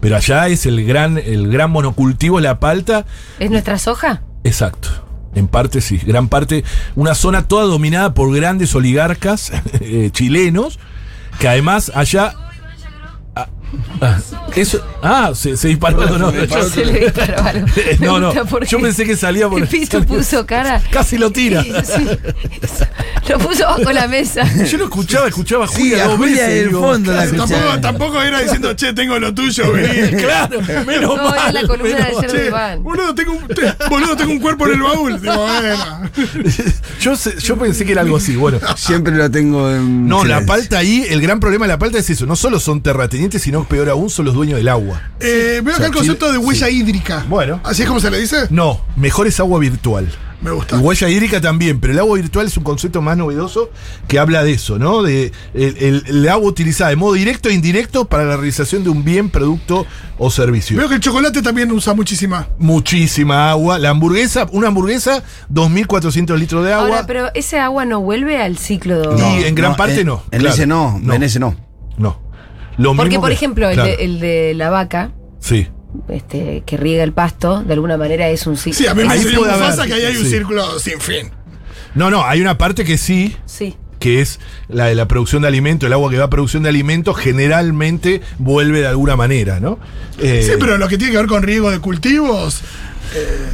Pero 0.00 0.16
allá 0.16 0.48
es 0.48 0.66
el 0.66 0.84
gran, 0.84 1.18
el 1.18 1.50
gran 1.50 1.70
monocultivo, 1.70 2.40
la 2.40 2.60
palta, 2.60 3.06
¿Es 3.38 3.50
nuestra 3.50 3.78
soja? 3.78 4.22
Exacto. 4.44 4.88
En 5.34 5.48
parte 5.48 5.80
sí, 5.80 5.96
gran 5.98 6.28
parte, 6.28 6.62
una 6.94 7.14
zona 7.14 7.48
toda 7.48 7.64
dominada 7.64 8.12
por 8.12 8.34
grandes 8.34 8.74
oligarcas 8.74 9.52
eh, 9.80 10.10
chilenos, 10.12 10.78
que 11.38 11.48
además 11.48 11.90
allá... 11.94 12.34
Ah, 13.34 13.48
ah, 14.02 14.18
eso, 14.54 14.84
ah, 15.02 15.32
se, 15.34 15.56
se 15.56 15.68
disparó. 15.68 16.04
No, 16.06 16.18
no, 16.18 16.44
yo- 16.44 16.62
Se 16.68 16.84
le 16.84 17.00
disparó 17.00 17.42
algo. 17.42 17.66
Me 17.98 18.06
no, 18.06 18.18
no, 18.20 18.26
gusta 18.26 18.44
porque 18.44 18.66
yo 18.68 18.80
pensé 18.80 19.04
que 19.04 19.16
salía 19.16 19.48
por 19.48 19.60
El 19.62 19.68
piso 19.68 20.02
puso 20.04 20.44
cara. 20.46 20.82
Casi 20.90 21.16
lo 21.18 21.30
tira. 21.30 21.62
Sí. 21.62 22.06
Lo 23.28 23.38
puso 23.38 23.64
bajo 23.64 23.92
la 23.92 24.08
mesa. 24.08 24.42
Yo 24.64 24.78
lo 24.78 24.84
escuchaba, 24.84 25.28
escuchaba 25.28 25.64
a 25.64 25.68
Sí, 25.68 25.90
Julia 25.90 26.04
a 26.04 26.08
dos 26.08 26.16
Julia 26.18 26.34
veces, 26.42 26.54
del 26.54 26.68
digo, 26.68 26.80
fondo 26.82 27.12
la 27.12 27.26
claro, 27.26 27.46
Tampoco, 27.46 27.80
tampoco 27.80 28.22
era 28.22 28.40
diciendo, 28.40 28.74
che, 28.74 28.92
tengo 28.92 29.18
lo 29.18 29.32
tuyo, 29.32 29.72
vení. 29.72 30.16
Claro, 30.22 30.60
menos 30.86 31.16
No, 31.16 31.34
era 31.34 31.44
mal. 31.44 31.54
la 31.54 31.66
columna 31.66 31.94
menos 31.94 32.08
de 32.08 32.12
mal. 32.14 32.18
ayer 32.24 32.32
de 32.32 32.38
Che, 32.38 32.46
Iván. 32.48 32.82
boludo, 32.82 33.14
tengo 33.14 33.32
un, 33.32 33.46
te- 33.48 33.74
boludo, 33.88 34.16
tengo 34.16 34.32
un 34.32 34.40
cuerpo 34.40 34.66
en 34.66 34.72
el 34.74 34.82
baúl. 34.82 35.20
Digo. 35.20 35.46
Yo, 37.00 37.16
sé- 37.16 37.34
yo 37.40 37.56
pensé 37.56 37.84
que 37.84 37.92
era 37.92 38.02
algo 38.02 38.16
así. 38.16 38.36
Bueno, 38.36 38.58
Siempre 38.76 39.14
lo 39.14 39.30
tengo 39.30 39.70
en. 39.70 40.06
no, 40.06 40.24
la 40.24 40.44
palta 40.44 40.78
ahí, 40.78 41.04
el 41.08 41.20
gran 41.20 41.40
problema 41.40 41.66
de 41.66 41.72
la 41.72 41.78
palta 41.78 41.98
es 41.98 42.08
eso. 42.10 42.26
No 42.26 42.36
solo 42.36 42.60
son 42.60 42.82
terratenientes, 42.82 43.42
sino 43.42 43.64
peor 43.64 43.88
aún, 43.92 44.10
son 44.10 44.24
los 44.26 44.34
dueños 44.34 44.56
del 44.58 44.68
agua. 44.68 45.00
Eh, 45.20 45.60
veo 45.64 45.74
O 45.74 45.76
sea, 45.76 45.86
acá 45.86 45.86
el 45.86 45.92
concepto 45.92 46.26
Chile- 46.26 46.38
de 46.40 46.44
huella 46.46 46.66
sí. 46.66 46.76
hídrica. 46.78 47.24
Bueno. 47.28 47.60
¿Así 47.64 47.82
es 47.82 47.88
como 47.88 48.00
se 48.00 48.10
le 48.10 48.18
dice? 48.18 48.46
No, 48.50 48.80
mejor 48.96 49.26
es 49.26 49.38
agua 49.40 49.58
virtual. 49.60 50.08
Me 50.40 50.50
gusta. 50.50 50.74
Y 50.74 50.80
huella 50.80 51.08
hídrica 51.08 51.40
también, 51.40 51.78
pero 51.78 51.92
el 51.92 52.00
agua 52.00 52.16
virtual 52.16 52.46
es 52.48 52.56
un 52.56 52.64
concepto 52.64 53.00
más 53.00 53.16
novedoso 53.16 53.70
que 54.08 54.18
habla 54.18 54.42
de 54.42 54.54
eso, 54.54 54.76
¿no? 54.76 55.04
De 55.04 55.30
el, 55.54 55.76
el- 55.78 56.02
el 56.08 56.28
agua 56.28 56.48
utilizada 56.48 56.90
de 56.90 56.96
modo 56.96 57.12
directo 57.12 57.48
e 57.48 57.52
indirecto 57.54 58.06
para 58.06 58.24
la 58.24 58.36
realización 58.36 58.82
de 58.82 58.90
un 58.90 59.04
bien, 59.04 59.30
producto 59.30 59.86
o 60.18 60.30
servicio. 60.32 60.76
Veo 60.76 60.88
que 60.88 60.96
el 60.96 61.00
chocolate 61.00 61.42
también 61.42 61.70
usa 61.70 61.94
muchísima. 61.94 62.48
Muchísima 62.58 63.50
agua. 63.50 63.78
La 63.78 63.90
hamburguesa, 63.90 64.48
una 64.50 64.66
hamburguesa, 64.66 65.22
2.400 65.48 66.36
litros 66.36 66.64
de 66.64 66.72
agua. 66.72 66.88
Ahora, 66.88 67.06
pero 67.06 67.28
ese 67.34 67.60
agua 67.60 67.84
no 67.84 68.00
vuelve 68.00 68.42
al 68.42 68.58
ciclo. 68.58 69.16
Y 69.16 69.44
en 69.44 69.54
gran 69.54 69.76
parte 69.76 70.00
en- 70.00 70.08
no, 70.08 70.24
En 70.32 70.40
claro. 70.40 70.54
ese 70.54 70.66
no, 70.66 70.98
No. 71.00 71.14
en 71.14 71.22
ese 71.22 71.38
no. 71.38 71.54
No. 71.98 72.20
Lo 72.78 72.94
Porque, 72.96 73.18
por 73.18 73.28
que- 73.28 73.34
ejemplo, 73.34 73.68
el, 73.68 73.76
de, 73.76 73.94
el 74.04 74.20
de 74.20 74.54
la 74.54 74.70
vaca, 74.70 75.12
Sí. 75.40 75.68
este, 76.08 76.62
que 76.66 76.76
riega 76.76 77.04
el 77.04 77.12
pasto, 77.12 77.62
de 77.62 77.72
alguna 77.74 77.96
manera 77.96 78.28
es 78.28 78.46
un 78.46 78.56
ciclo. 78.56 78.78
Sí, 78.78 78.86
a 78.86 78.94
mí 78.94 79.02
me 79.04 79.14
Mufasa 79.16 79.72
haber, 79.82 79.86
que 79.88 79.94
ahí 79.94 80.04
hay 80.06 80.16
un 80.16 80.24
sí. 80.24 80.30
círculo 80.30 80.78
sin 80.78 81.00
fin. 81.00 81.30
No, 81.94 82.10
no, 82.10 82.24
hay 82.24 82.40
una 82.40 82.56
parte 82.56 82.84
que 82.84 82.96
sí, 82.96 83.36
Sí. 83.44 83.76
que 83.98 84.20
es 84.22 84.40
la 84.68 84.86
de 84.86 84.94
la 84.94 85.06
producción 85.06 85.42
de 85.42 85.48
alimentos, 85.48 85.86
el 85.86 85.92
agua 85.92 86.10
que 86.10 86.16
va 86.18 86.24
a 86.24 86.30
producción 86.30 86.62
de 86.62 86.70
alimentos, 86.70 87.16
generalmente 87.16 88.20
vuelve 88.38 88.80
de 88.80 88.86
alguna 88.86 89.14
manera, 89.16 89.60
¿no? 89.60 89.78
Eh, 90.18 90.42
Sí, 90.44 90.52
pero 90.58 90.78
lo 90.78 90.88
que 90.88 90.96
tiene 90.98 91.12
que 91.12 91.18
ver 91.18 91.26
con 91.26 91.42
riego 91.42 91.70
de 91.70 91.78
cultivos. 91.80 92.62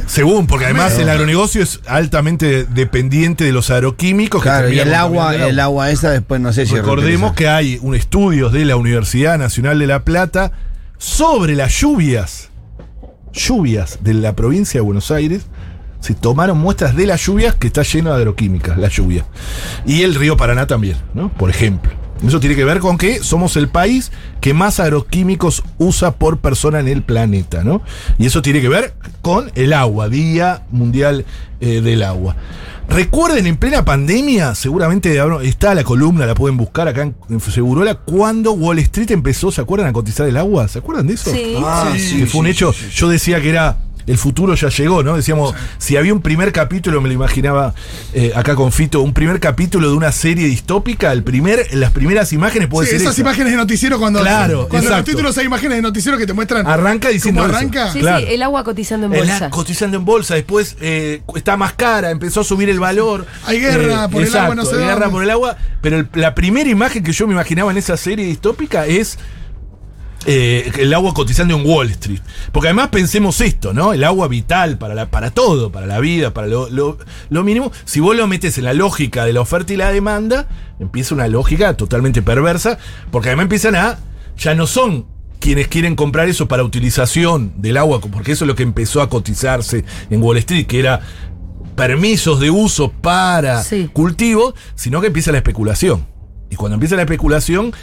Según, 0.07 0.47
porque 0.47 0.65
además 0.65 0.97
el 0.97 1.09
agronegocio 1.09 1.61
es 1.61 1.81
altamente 1.85 2.65
dependiente 2.65 3.43
de 3.43 3.51
los 3.51 3.69
agroquímicos. 3.69 4.41
que 4.41 4.49
Claro, 4.49 4.69
y 4.69 4.79
el 4.79 4.93
agua, 4.93 5.25
contaminando 5.25 5.49
el 5.49 5.59
agua 5.59 5.91
esa 5.91 6.11
después 6.11 6.41
no 6.41 6.53
sé 6.53 6.65
si 6.65 6.75
Recordemos 6.75 7.33
que 7.33 7.47
hay 7.47 7.79
un 7.81 7.95
estudios 7.95 8.51
de 8.53 8.65
la 8.65 8.75
Universidad 8.75 9.37
Nacional 9.37 9.79
de 9.79 9.87
La 9.87 10.03
Plata 10.03 10.51
sobre 10.97 11.55
las 11.55 11.79
lluvias, 11.79 12.49
lluvias 13.33 13.99
de 14.01 14.13
la 14.13 14.35
provincia 14.35 14.79
de 14.79 14.81
Buenos 14.81 15.11
Aires. 15.11 15.45
Se 15.99 16.13
tomaron 16.13 16.57
muestras 16.57 16.95
de 16.95 17.05
las 17.05 17.25
lluvias 17.25 17.55
que 17.55 17.67
está 17.67 17.83
lleno 17.83 18.11
de 18.11 18.17
agroquímicas, 18.17 18.77
la 18.77 18.87
lluvia. 18.87 19.25
Y 19.85 20.03
el 20.03 20.15
río 20.15 20.37
Paraná 20.37 20.65
también, 20.65 20.95
¿no? 21.13 21.29
Por 21.33 21.49
ejemplo. 21.49 21.98
Eso 22.25 22.39
tiene 22.39 22.55
que 22.55 22.65
ver 22.65 22.79
con 22.79 22.97
que 22.97 23.23
somos 23.23 23.55
el 23.55 23.69
país 23.69 24.11
que 24.41 24.53
más 24.53 24.79
agroquímicos 24.79 25.63
usa 25.77 26.15
por 26.15 26.39
persona 26.39 26.79
en 26.79 26.87
el 26.87 27.01
planeta, 27.01 27.63
¿no? 27.63 27.81
Y 28.17 28.25
eso 28.25 28.41
tiene 28.41 28.61
que 28.61 28.69
ver 28.69 28.93
con 29.21 29.51
el 29.55 29.73
agua, 29.73 30.09
Día 30.09 30.63
Mundial 30.71 31.25
eh, 31.61 31.81
del 31.81 32.03
Agua. 32.03 32.35
Recuerden, 32.89 33.45
en 33.45 33.55
plena 33.55 33.85
pandemia, 33.85 34.55
seguramente 34.55 35.21
está 35.43 35.75
la 35.75 35.83
columna, 35.83 36.25
la 36.25 36.33
pueden 36.33 36.57
buscar 36.57 36.87
acá 36.87 37.03
en, 37.03 37.39
Segurola, 37.39 37.93
cuando 37.95 38.53
Wall 38.53 38.79
Street 38.79 39.11
empezó, 39.11 39.51
¿se 39.51 39.61
acuerdan 39.61 39.89
a 39.89 39.93
cotizar 39.93 40.27
el 40.27 40.37
agua? 40.37 40.67
¿Se 40.67 40.79
acuerdan 40.79 41.05
de 41.05 41.13
eso? 41.13 41.31
Sí. 41.31 41.55
Ah, 41.59 41.91
Sí, 41.93 41.99
sí, 41.99 42.17
que 42.17 42.25
fue 42.25 42.39
un 42.39 42.45
sí, 42.47 42.51
hecho, 42.51 42.73
sí, 42.73 42.85
sí. 42.89 42.95
yo 42.95 43.09
decía 43.09 43.41
que 43.41 43.49
era 43.49 43.77
el 44.09 44.17
futuro 44.17 44.55
ya 44.55 44.69
llegó, 44.69 45.03
¿no? 45.03 45.15
Decíamos, 45.15 45.53
si 45.77 45.95
había 45.97 46.13
un 46.13 46.21
primer 46.21 46.51
capítulo, 46.51 46.99
me 47.01 47.07
lo 47.09 47.13
imaginaba 47.15 47.73
eh, 48.13 48.31
acá 48.35 48.55
con 48.55 48.71
Fito, 48.71 49.01
un 49.01 49.13
primer 49.13 49.39
capítulo 49.39 49.89
de 49.89 49.95
una 49.95 50.11
serie 50.11 50.47
distópica, 50.47 51.11
el 51.11 51.23
primer, 51.23 51.67
las 51.75 51.91
primeras 51.91 52.33
imágenes 52.33 52.67
puede 52.67 52.87
Sí, 52.87 52.93
ser 52.93 53.01
esas 53.01 53.13
esa. 53.13 53.21
imágenes 53.21 53.51
de 53.53 53.57
noticiero 53.57 53.99
cuando, 53.99 54.21
Claro, 54.21 54.67
cuando 54.67 54.89
en 54.89 54.95
los 54.97 55.05
títulos 55.05 55.37
hay 55.37 55.45
imágenes 55.45 55.77
de 55.77 55.81
noticiero 55.81 56.17
que 56.17 56.25
te 56.25 56.33
muestran 56.33 56.65
Arranca 56.67 57.09
diciendo 57.09 57.41
cómo 57.41 57.51
eso. 57.53 57.57
arranca. 57.59 57.93
Sí, 57.93 57.99
Claro. 57.99 58.19
sí, 58.19 58.33
el 58.33 58.41
agua 58.41 58.63
cotizando 58.63 59.05
en 59.05 59.13
El 59.13 59.19
bolsa. 59.19 59.45
a- 59.45 59.49
cotizando 59.49 59.97
en 59.97 60.05
bolsa, 60.05 60.35
después 60.35 60.75
eh, 60.81 61.21
está 61.35 61.55
más 61.57 61.73
cara, 61.73 62.09
empezó 62.11 62.41
a 62.41 62.43
subir 62.43 62.69
el 62.69 62.79
valor. 62.79 63.25
Eh, 63.29 63.41
Hay 63.45 63.59
guerra 63.59 64.07
por 64.09 64.23
el 64.23 64.35
agua, 64.35 64.55
no 64.55 64.65
sé 64.65 64.73
hay 64.75 64.81
guerra 64.81 64.93
dónde. 64.93 65.09
por 65.11 65.23
el 65.23 65.29
agua. 65.29 65.57
Pero 65.81 65.97
el- 65.97 66.09
la 66.15 66.33
primera 66.35 66.69
imagen 66.69 67.03
que 67.03 67.11
yo 67.11 67.27
me 67.27 67.33
imaginaba 67.33 67.71
en 67.71 67.77
esa 67.77 67.95
serie 67.95 68.25
distópica 68.25 68.85
es 68.87 69.17
eh, 70.25 70.71
el 70.79 70.93
agua 70.93 71.13
cotizando 71.13 71.55
en 71.55 71.65
Wall 71.65 71.89
Street. 71.91 72.19
Porque 72.51 72.67
además 72.67 72.89
pensemos 72.89 73.39
esto, 73.41 73.73
¿no? 73.73 73.93
El 73.93 74.03
agua 74.03 74.27
vital 74.27 74.77
para, 74.77 74.93
la, 74.95 75.09
para 75.09 75.31
todo, 75.31 75.71
para 75.71 75.87
la 75.87 75.99
vida, 75.99 76.33
para 76.33 76.47
lo, 76.47 76.69
lo- 76.69 76.97
lo 77.29 77.43
mínimo. 77.43 77.71
Si 77.85 77.99
vos 77.99 78.15
lo 78.15 78.27
metes 78.27 78.57
en 78.57 78.65
la 78.65 78.73
lógica 78.73 79.25
de 79.25 79.33
la 79.33 79.41
oferta 79.41 79.73
y 79.73 79.77
la 79.77 79.91
demanda, 79.91 80.47
empieza 80.79 81.15
una 81.15 81.27
lógica 81.27 81.75
totalmente 81.77 82.21
perversa, 82.21 82.77
porque 83.11 83.29
además 83.29 83.43
empiezan 83.45 83.75
a, 83.75 83.97
ya 84.37 84.55
no 84.55 84.67
son 84.67 85.05
quienes 85.39 85.69
quieren 85.69 85.95
comprar 85.95 86.27
eso 86.27 86.47
para 86.49 86.63
utilización 86.65 87.53
del 87.57 87.77
agua, 87.77 88.01
porque 88.01 88.33
eso 88.33 88.43
es 88.43 88.47
lo 88.47 88.55
que 88.55 88.63
empezó 88.63 89.01
a 89.01 89.09
cotizarse 89.09 89.85
en 90.09 90.21
Wall 90.21 90.37
Street, 90.37 90.67
que 90.67 90.79
era 90.79 90.99
permisos 91.75 92.39
de 92.39 92.49
uso 92.49 92.91
para 92.91 93.63
Sí. 93.63 93.89
cultivos, 93.93 94.53
sino 94.75 94.99
que 95.01 95.07
empieza 95.07 95.31
la 95.31 95.37
especulación. 95.37 96.05
Y 96.49 96.55
cuando 96.55 96.73
empieza 96.73 96.95
la 96.95 97.03
especulación, 97.03 97.73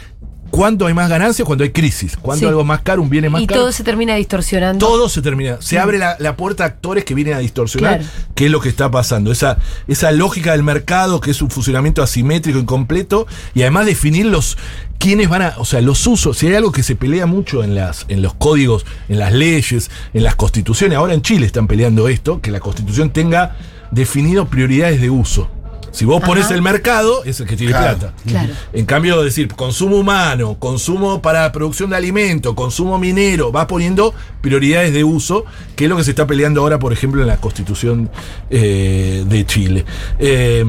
¿Cuándo 0.49 0.87
hay 0.87 0.93
más 0.93 1.09
ganancias? 1.09 1.45
Cuando 1.45 1.63
hay 1.63 1.71
crisis. 1.71 2.17
Cuando 2.17 2.39
Sí. 2.39 2.45
algo 2.47 2.63
más 2.63 2.81
caro, 2.81 3.01
un 3.01 3.09
bien 3.09 3.25
es 3.25 3.31
más 3.31 3.41
Y 3.41 3.47
caro. 3.47 3.61
todo 3.61 3.71
se 3.71 3.83
termina 3.83 4.15
distorsionando. 4.15 4.85
Todo 4.85 5.09
se 5.09 5.21
termina. 5.21 5.57
Se 5.59 5.77
abre 5.77 5.97
la, 5.97 6.15
la 6.19 6.35
puerta 6.35 6.63
a 6.63 6.67
actores 6.67 7.05
que 7.05 7.13
vienen 7.13 7.33
a 7.35 7.39
distorsionar 7.39 7.99
Claro. 7.99 8.11
qué 8.35 8.45
es 8.45 8.51
lo 8.51 8.59
que 8.59 8.69
está 8.69 8.89
pasando. 8.89 9.31
Esa, 9.31 9.57
esa 9.87 10.11
lógica 10.11 10.53
del 10.53 10.63
mercado, 10.63 11.21
que 11.21 11.31
es 11.31 11.41
un 11.41 11.49
funcionamiento 11.51 12.01
asimétrico, 12.01 12.57
incompleto, 12.59 13.27
y 13.53 13.61
además 13.61 13.85
definir 13.85 14.25
los 14.25 14.57
quiénes 14.97 15.29
van 15.29 15.41
a. 15.43 15.53
O 15.57 15.65
sea, 15.65 15.81
los 15.81 16.05
usos. 16.07 16.37
Si 16.37 16.47
hay 16.47 16.55
algo 16.55 16.71
que 16.71 16.81
se 16.83 16.95
pelea 16.95 17.25
mucho 17.25 17.63
en, 17.63 17.75
las, 17.75 18.05
en 18.09 18.21
los 18.21 18.33
códigos, 18.33 18.85
en 19.09 19.19
las 19.19 19.33
leyes, 19.33 19.91
en 20.13 20.23
las 20.23 20.35
constituciones, 20.35 20.97
ahora 20.97 21.13
en 21.13 21.21
Chile 21.21 21.45
están 21.45 21.67
peleando 21.67 22.07
esto, 22.07 22.41
que 22.41 22.51
la 22.51 22.59
constitución 22.59 23.11
tenga 23.11 23.55
definido 23.91 24.47
prioridades 24.47 24.99
de 25.01 25.09
uso. 25.09 25.49
Si 25.97 26.05
vos 26.05 26.21
pones 26.21 26.45
Ajá. 26.45 26.53
el 26.53 26.61
mercado, 26.61 27.23
es 27.23 27.39
el 27.39 27.47
que 27.47 27.55
tiene 27.55 27.71
Claro. 27.73 27.97
plata. 27.97 28.13
Claro. 28.27 28.53
En 28.71 28.85
cambio, 28.85 29.23
decir 29.23 29.47
consumo 29.55 29.97
humano, 29.97 30.57
consumo 30.59 31.23
para 31.23 31.51
producción 31.51 31.89
de 31.89 31.95
alimento, 31.95 32.53
consumo 32.55 32.99
minero, 32.99 33.51
va 33.51 33.65
poniendo 33.65 34.13
prioridades 34.41 34.93
de 34.93 35.03
uso, 35.03 35.43
que 35.75 35.85
es 35.85 35.89
lo 35.89 35.97
que 35.97 36.03
se 36.03 36.11
está 36.11 36.27
peleando 36.27 36.61
ahora, 36.61 36.77
por 36.77 36.93
ejemplo, 36.93 37.21
en 37.21 37.27
la 37.27 37.37
constitución 37.37 38.11
eh, 38.51 39.25
de 39.27 39.45
Chile. 39.47 39.85
Eh, 40.19 40.63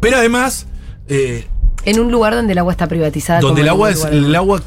pero 0.00 0.16
además, 0.16 0.66
eh, 1.06 1.46
En 1.84 2.00
un 2.00 2.12
lugar 2.12 2.34
donde 2.34 2.52
el 2.52 2.58
agua 2.58 2.72
está 2.72 2.86
privatizada. 2.86 3.40
donde 3.40 3.62
el 3.62 3.68
agua 3.68 3.90
es 3.90 4.04
el 4.04 4.34
agua 4.34 4.60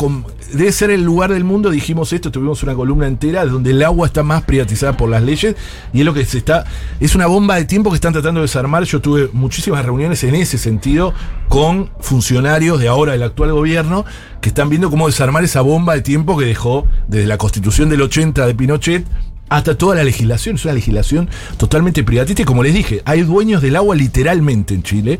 debe 0.53 0.72
ser 0.72 0.89
el 0.89 1.03
lugar 1.03 1.31
del 1.31 1.43
mundo, 1.43 1.69
dijimos 1.69 2.13
esto, 2.13 2.31
tuvimos 2.31 2.63
una 2.63 2.75
columna 2.75 3.07
entera 3.07 3.45
donde 3.45 3.72
el 3.72 3.84
agua 3.84 4.07
está 4.07 4.24
más 4.24 4.43
privatizada 4.43 4.95
por 4.95 5.10
las 5.10 5.22
leyes 5.24 5.55
y 5.93 6.00
es 6.00 6.05
lo 6.05 6.13
que 6.13 6.25
se 6.25 6.38
está 6.38 6.65
es 7.00 7.15
una 7.15 7.27
bomba 7.27 7.55
de 7.55 7.65
tiempo 7.65 7.89
que 7.89 7.95
están 7.95 8.13
tratando 8.13 8.41
de 8.41 8.45
desarmar. 8.45 8.84
Yo 8.84 9.01
tuve 9.01 9.29
muchísimas 9.34 9.84
reuniones 9.86 10.24
en 10.24 10.36
ese 10.36 10.57
sentido 10.57 11.13
con 11.48 11.89
funcionarios 12.00 12.79
de 12.79 12.88
ahora 12.88 13.13
del 13.13 13.24
actual 13.24 13.51
gobierno 13.51 14.05
que 14.41 14.50
están 14.50 14.69
viendo 14.69 14.89
cómo 14.89 15.07
desarmar 15.07 15.43
esa 15.43 15.62
bomba 15.62 15.95
de 15.95 16.01
tiempo 16.01 16.38
que 16.38 16.45
dejó 16.45 16.86
desde 17.07 17.27
la 17.27 17.38
Constitución 17.38 17.89
del 17.89 18.01
80 18.01 18.45
de 18.45 18.55
Pinochet 18.55 19.05
hasta 19.50 19.78
toda 19.78 19.96
la 19.96 20.04
legislación, 20.04 20.56
es 20.56 20.66
una 20.66 20.74
legislación 20.74 21.30
totalmente 21.58 22.04
privatista 22.04 22.42
y 22.42 22.46
como 22.46 22.64
les 22.64 22.74
dije, 22.74 23.02
hay 23.06 23.22
dueños 23.22 23.62
del 23.62 23.75
agua 23.75 23.96
literalmente 23.96 24.74
en 24.74 24.84
Chile, 24.84 25.20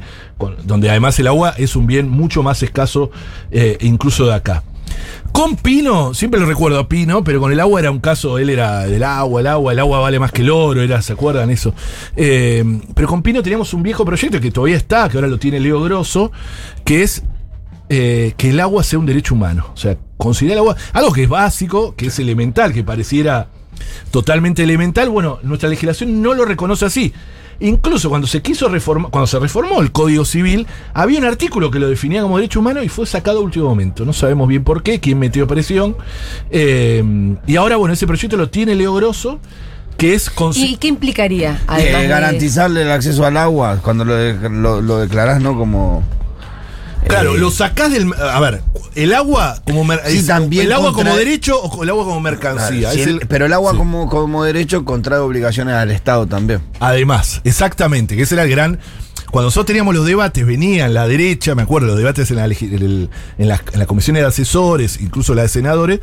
donde 0.64 0.90
además 0.90 1.20
el 1.20 1.28
agua 1.28 1.54
es 1.58 1.76
un 1.76 1.88
bien 1.88 2.10
mucho 2.10 2.42
más 2.44 2.64
escaso 2.64 3.12
eh, 3.52 3.78
incluso 3.82 4.26
de 4.26 4.34
acá. 4.34 4.64
Con 5.32 5.58
Pino, 5.58 6.14
siempre 6.14 6.40
lo 6.40 6.46
recuerdo 6.46 6.80
a 6.80 6.88
Pino, 6.88 7.24
pero 7.24 7.42
con 7.42 7.52
el 7.52 7.60
agua 7.60 7.82
era 7.82 7.92
un 7.92 8.00
caso, 8.00 8.38
él 8.38 8.50
era 8.50 8.86
del 8.86 9.04
agua, 9.04 9.42
el 9.42 9.48
agua, 9.48 9.74
el 9.74 9.80
agua 9.80 10.00
vale 10.00 10.18
más 10.18 10.32
que 10.32 10.42
el 10.42 10.50
oro, 10.50 10.82
era, 10.82 11.02
¿se 11.02 11.14
acuerdan 11.14 11.50
eso? 11.50 11.74
Eh, 12.16 12.64
pero 12.94 13.08
con 13.08 13.22
Pino 13.22 13.44
teníamos 13.44 13.74
un 13.74 13.84
viejo 13.84 14.06
proyecto 14.06 14.40
que 14.40 14.52
todavía 14.52 14.78
está, 14.78 15.10
que 15.10 15.18
ahora 15.18 15.28
lo 15.28 15.38
tiene 15.38 15.60
Leo 15.60 15.82
Grosso, 15.82 16.32
que 16.86 17.04
es 17.04 17.24
eh, 17.90 18.34
que 18.38 18.52
el 18.52 18.60
agua 18.62 18.84
sea 18.84 18.98
un 18.98 19.06
derecho 19.06 19.36
humano. 19.36 19.68
O 19.74 19.78
sea, 19.78 19.98
considerar 20.16 20.54
el 20.54 20.60
agua, 20.60 20.76
algo 20.94 21.12
que 21.12 21.24
es 21.24 21.30
básico, 21.30 21.96
que 21.96 22.08
es 22.08 22.18
elemental, 22.18 22.72
que 22.72 22.84
pareciera 22.84 23.50
totalmente 24.12 24.64
elemental, 24.64 25.10
bueno, 25.10 25.40
nuestra 25.44 25.70
legislación 25.70 26.22
no 26.22 26.34
lo 26.34 26.46
reconoce 26.46 26.86
así. 26.86 27.14
Incluso 27.62 28.10
cuando 28.10 28.28
se 28.28 28.42
quiso 28.42 28.68
reformar, 28.68 29.12
cuando 29.12 29.28
se 29.28 29.40
reformó 29.40 29.82
el 29.82 29.94
Código 29.94 30.26
Civil, 30.26 30.68
había 30.94 31.20
un 31.20 31.26
artículo 31.26 31.72
que 31.72 31.80
lo 31.80 31.88
definía 31.88 32.22
como 32.22 32.36
derecho 32.38 32.60
humano 32.60 32.84
y 32.84 32.90
fue 32.90 33.06
sacado 33.06 33.40
a 33.40 33.42
último 33.42 33.70
momento. 33.70 34.04
No 34.04 34.12
sabemos 34.12 34.50
bien 34.50 34.66
por 34.66 34.84
qué, 34.84 35.00
quién 35.00 35.20
metió 35.20 35.48
presión. 35.48 35.96
Eh, 36.52 37.02
y 37.48 37.56
ahora, 37.56 37.78
bueno, 37.78 37.94
ese 37.94 38.08
proyecto 38.08 38.36
lo 38.36 38.50
tiene 38.50 38.76
Leo 38.76 38.94
Grosso, 38.94 39.40
que 39.98 40.14
es 40.16 40.30
¿Y 40.56 40.76
qué 40.76 40.88
implicaría? 40.90 41.62
Eh, 41.78 41.96
de- 41.96 42.08
garantizarle 42.10 42.82
el 42.82 42.92
acceso 42.92 43.26
al 43.26 43.38
agua 43.38 43.80
cuando 43.82 44.04
lo, 44.04 44.16
de- 44.16 44.50
lo, 44.50 44.82
lo 44.82 44.98
declarás, 45.00 45.42
¿no? 45.42 45.58
Como. 45.58 46.04
Claro, 47.08 47.36
eh, 47.36 47.38
lo 47.38 47.52
sacás 47.52 47.92
del. 47.92 48.12
A 48.14 48.40
ver, 48.40 48.62
el 48.96 49.14
agua 49.14 49.62
como. 49.66 49.86
Sí, 50.06 50.18
es- 50.18 50.28
también 50.28 50.66
¿El 50.66 50.74
agua 50.74 50.92
contra- 50.94 51.12
como 51.12 51.18
derecho 51.18 51.62
o 51.62 51.84
el 51.84 51.90
agua 51.90 52.06
como 52.06 52.20
mercancía? 52.20 52.92
el- 52.94 53.00
el- 53.00 53.20
pero 53.28 53.46
el 53.46 53.54
agua 53.54 53.72
sí. 53.72 53.78
como, 53.78 54.10
como 54.10 54.44
derecho 54.44 54.84
contrae 54.86 55.20
obligaciones 55.20 55.76
al 55.76 55.92
Estado 55.92 56.26
también. 56.28 56.62
Además, 56.80 57.42
exactamente, 57.44 58.16
que 58.16 58.24
ese 58.24 58.36
era 58.36 58.44
el 58.44 58.50
gran. 58.50 58.80
Cuando 59.32 59.48
nosotros 59.48 59.66
teníamos 59.66 59.94
los 59.96 60.06
debates, 60.06 60.46
venían 60.46 60.94
la 60.94 61.08
derecha, 61.08 61.56
me 61.56 61.64
acuerdo, 61.64 61.88
los 61.88 61.98
debates 61.98 62.30
en 62.32 62.38
la, 62.38 62.46
en 62.46 62.52
el- 62.62 63.10
en 63.38 63.48
las 63.50 63.62
comisiones 63.88 64.22
de 64.24 64.28
asesores, 64.28 65.00
incluso 65.02 65.36
la 65.36 65.42
de 65.42 65.50
senadores, 65.50 66.00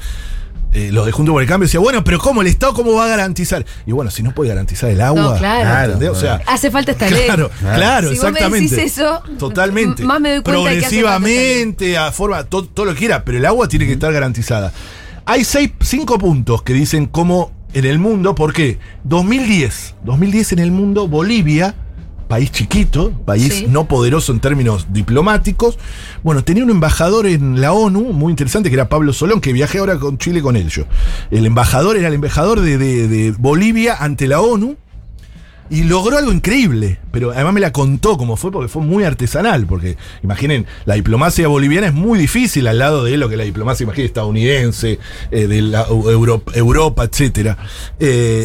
eh, 0.72 0.90
los 0.92 1.04
de 1.06 1.12
Junto 1.12 1.32
por 1.32 1.42
el 1.42 1.48
Cambio 1.48 1.66
decía, 1.66 1.80
bueno, 1.80 2.02
pero 2.04 2.18
¿cómo 2.18 2.40
el 2.40 2.48
Estado 2.48 2.72
cómo 2.74 2.94
va 2.94 3.04
a 3.04 3.08
garantizar? 3.08 3.64
Y 3.86 3.92
bueno, 3.92 4.10
si 4.10 4.22
no 4.22 4.32
puede 4.34 4.48
garantizar 4.50 4.90
el 4.90 5.00
agua. 5.00 5.22
No, 5.22 5.36
claro. 5.36 5.92
¿entendés? 5.92 6.10
O 6.10 6.14
sea, 6.20 6.40
Hace 6.46 6.70
falta 6.70 6.92
esta 6.92 7.10
ley. 7.10 7.24
Claro, 7.26 7.50
claro, 7.60 8.08
Si 8.10 8.14
vos 8.16 8.24
me 8.24 8.28
exactamente. 8.30 8.74
decís 8.76 8.92
eso, 8.98 9.22
totalmente. 9.38 10.02
más 10.04 10.20
me 10.20 10.30
doy 10.34 10.42
cuenta 10.42 10.70
de 10.70 10.78
que 10.78 10.86
hace. 10.86 11.00
Progresivamente, 11.00 11.98
a 11.98 12.10
forma, 12.12 12.44
to- 12.44 12.64
todo, 12.64 12.86
lo 12.86 12.92
que 12.94 12.98
quiera, 13.00 13.24
pero 13.24 13.38
el 13.38 13.46
agua 13.46 13.68
tiene 13.68 13.86
que 13.86 13.92
estar 13.92 14.12
garantizada. 14.12 14.72
Hay 15.26 15.44
seis, 15.44 15.70
cinco 15.80 16.18
puntos 16.18 16.62
que 16.62 16.72
dicen 16.72 17.06
cómo 17.06 17.52
en 17.74 17.84
el 17.84 17.98
mundo, 17.98 18.34
¿por 18.34 18.52
qué? 18.52 18.78
2010, 19.04 19.94
2010 20.04 20.52
en 20.52 20.58
el 20.58 20.70
mundo, 20.72 21.06
Bolivia, 21.08 21.74
país 22.32 22.50
chiquito, 22.50 23.12
país 23.26 23.52
Sí. 23.52 23.66
no 23.68 23.86
poderoso 23.86 24.32
en 24.32 24.40
términos 24.40 24.86
diplomáticos, 24.90 25.78
bueno, 26.22 26.42
tenía 26.42 26.64
un 26.64 26.70
embajador 26.70 27.26
en 27.26 27.60
la 27.60 27.74
ONU 27.74 28.00
muy 28.14 28.30
interesante 28.30 28.70
que 28.70 28.74
era 28.74 28.88
Pablo 28.88 29.12
Solón, 29.12 29.42
que 29.42 29.52
viajé 29.52 29.80
ahora 29.80 29.98
con 29.98 30.16
Chile 30.16 30.40
con 30.40 30.56
él 30.56 30.70
yo. 30.70 30.84
El 31.30 31.44
embajador 31.44 31.98
era 31.98 32.08
el 32.08 32.14
embajador 32.14 32.60
de, 32.62 32.78
de- 32.78 33.06
de 33.06 33.32
Bolivia 33.32 33.96
ante 34.00 34.26
la 34.28 34.40
ONU. 34.40 34.76
Y 35.70 35.84
logró 35.84 36.18
algo 36.18 36.32
increíble, 36.32 36.98
pero 37.12 37.30
además 37.30 37.54
me 37.54 37.60
la 37.60 37.72
contó 37.72 38.18
cómo 38.18 38.36
fue, 38.36 38.50
porque 38.52 38.68
fue 38.68 38.82
muy 38.82 39.04
artesanal, 39.04 39.64
porque 39.66 39.96
imaginen, 40.22 40.66
la 40.84 40.96
diplomacia 40.96 41.48
boliviana 41.48 41.86
es 41.86 41.94
muy 41.94 42.18
difícil 42.18 42.66
al 42.66 42.78
lado 42.78 43.04
de 43.04 43.16
lo 43.16 43.30
que 43.30 43.38
la 43.38 43.44
diplomacia, 43.44 43.84
imaginen, 43.84 44.06
estadounidense, 44.06 44.98
eh, 45.30 45.46
de 45.46 45.62
la 45.62 45.86
Euro- 45.88 46.42
Europa, 46.54 47.04
etc. 47.04 47.56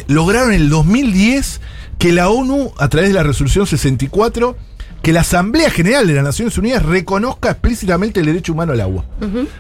lograron 0.08 0.54
en 0.54 0.62
el 0.62 0.70
2010 0.70 1.60
que 1.98 2.12
la 2.12 2.30
ONU, 2.30 2.72
a 2.78 2.88
través 2.90 3.10
de 3.10 3.16
la 3.16 3.24
resolución 3.24 3.66
64, 3.68 4.56
que 5.02 5.14
la 5.14 5.22
Asamblea 5.22 5.70
General 5.70 6.06
de 6.08 6.14
las 6.14 6.24
Naciones 6.24 6.58
Unidas 6.58 6.84
reconozca 6.84 7.52
explícitamente 7.52 8.20
el 8.20 8.26
derecho 8.26 8.52
humano 8.54 8.74
al 8.74 8.82
agua. 8.82 9.06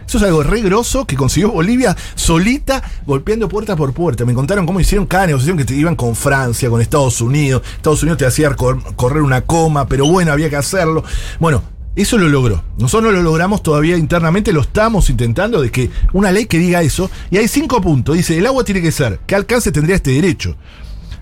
Eso 0.06 0.17
es 0.17 0.24
algo 0.24 0.44
re 0.44 0.62
grosso 0.62 1.06
que 1.06 1.15
consiguió 1.15 1.51
Bolivia 1.51 1.96
solita, 2.15 2.84
golpeando 3.06 3.48
puerta 3.48 3.75
por 3.75 3.94
puerta. 3.94 4.25
Me 4.25 4.34
contaron 4.34 4.65
cómo 4.65 4.79
hicieron 4.79 5.06
cada 5.06 5.27
negociación 5.27 5.58
que 5.58 5.63
te 5.65 5.75
iban 5.75 5.96
con 5.96 6.15
Francia, 6.15 6.70
con 6.70 6.82
Estados 6.82 7.22
Unidos. 7.22 7.62
Estados 7.75 8.01
Unidos 8.03 8.17
te 8.17 8.25
hacía 8.25 8.53
cor- 8.56 8.82
correr 8.96 9.22
una 9.22 9.41
coma, 9.41 9.88
pero 9.88 10.06
bueno, 10.08 10.32
había 10.32 10.50
que 10.50 10.56
hacerlo. 10.58 11.03
Bueno, 11.39 11.63
eso 11.96 12.17
lo 12.17 12.27
logró. 12.27 12.63
Nosotros 12.77 13.12
no 13.12 13.17
lo 13.17 13.24
logramos 13.24 13.63
todavía 13.63 13.96
internamente, 13.96 14.51
lo 14.51 14.62
estamos 14.62 15.10
intentando 15.10 15.62
de 15.62 15.72
que 15.72 15.89
una 16.13 16.32
ley 16.32 16.46
que 16.48 16.58
diga 16.60 16.82
eso. 16.82 17.10
Y 17.32 17.38
hay 17.38 17.48
cinco 17.48 17.79
puntos. 17.79 18.15
Dice, 18.17 18.38
el 18.38 18.46
agua 18.48 18.63
tiene 18.65 18.82
que 18.82 18.91
ser, 18.91 19.20
¿qué 19.25 19.36
alcance 19.36 19.72
tendría 19.72 19.96
este 19.96 20.12
derecho? 20.12 20.58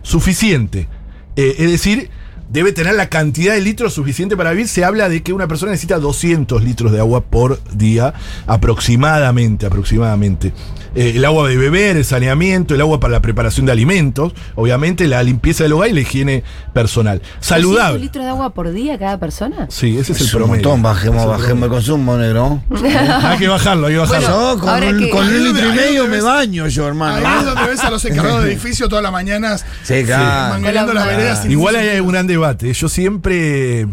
Suficiente. 0.02 0.88
Eh, 1.36 1.56
es 1.60 1.72
decir, 1.72 2.10
debe 2.50 2.72
tener 2.72 2.96
la 2.96 3.10
cantidad 3.10 3.54
de 3.54 3.62
litros 3.62 3.94
suficiente 3.94 4.38
para 4.38 4.52
vivir. 4.52 4.68
Se 4.68 4.84
habla 4.86 5.10
de 5.10 5.24
que 5.24 5.34
una 5.34 5.48
persona 5.48 5.72
necesita 5.72 6.00
200 6.00 6.64
litros 6.64 6.92
de 6.92 7.00
agua 7.00 7.22
por 7.22 7.60
día, 7.74 8.14
aproximadamente, 8.48 9.66
aproximadamente. 9.66 10.54
Eh, 10.96 11.14
el 11.16 11.26
agua 11.26 11.48
de 11.50 11.58
beber, 11.58 11.98
el 11.98 12.06
saneamiento, 12.06 12.74
el 12.74 12.80
agua 12.82 13.00
para 13.02 13.12
la 13.12 13.22
preparación 13.22 13.66
de 13.66 13.72
alimentos, 13.74 14.34
obviamente 14.56 15.08
la 15.08 15.22
limpieza 15.24 15.64
del 15.64 15.74
hogar 15.74 15.90
y 15.90 15.94
la 15.94 16.00
higiene 16.02 16.44
personal. 16.74 17.20
200 17.20 17.46
Saludable. 17.46 18.00
litros 18.00 18.24
de 18.24 18.30
agua 18.32 18.54
por 18.54 18.72
día 18.72 18.98
cada 18.98 19.20
persona? 19.20 19.68
Sí, 19.70 19.98
ese 19.98 20.14
es, 20.14 20.22
Es 20.22 20.30
el 20.30 20.36
un 20.38 20.44
promedio. 20.44 20.64
montón, 20.70 20.82
bajemos, 20.84 21.24
el 21.24 21.30
bajemos 21.30 21.64
el 21.64 21.70
consumo, 21.70 22.16
negro. 22.18 22.62
hay 23.24 23.38
que 23.38 23.48
bajarlo, 23.50 23.88
hay 23.88 23.94
que 23.94 24.00
bajarlo. 24.00 24.28
Yo 24.56 24.60
con, 24.60 24.70
ahora 24.70 24.88
un, 24.90 25.00
que- 25.00 25.10
con 25.10 25.28
un 25.28 25.34
Ahí 25.34 25.40
litro 25.44 25.70
y 25.70 25.72
medio 25.76 26.04
me 26.06 26.10
ves- 26.12 26.24
baño 26.24 26.68
yo, 26.68 26.88
hermano. 26.88 27.28
Ahí 27.28 27.40
es 27.40 27.46
donde 27.46 27.64
ves 27.70 27.80
a 27.84 27.90
los 27.90 28.06
encargados 28.06 28.44
de 28.44 28.52
edificio 28.54 28.88
todas 28.88 29.04
las 29.04 29.12
mañanas 29.12 29.66
Sí, 29.84 30.04
claro. 30.06 30.54
manguereando 30.54 30.94
las 30.94 31.04
Con 31.04 31.12
la- 31.12 31.18
veredas. 31.18 31.46
Igual 31.46 31.76
hay 31.76 32.00
un 32.00 32.12
gran 32.12 32.26
debate. 32.36 32.72
Yo 32.74 32.90
siempre. 32.90 33.88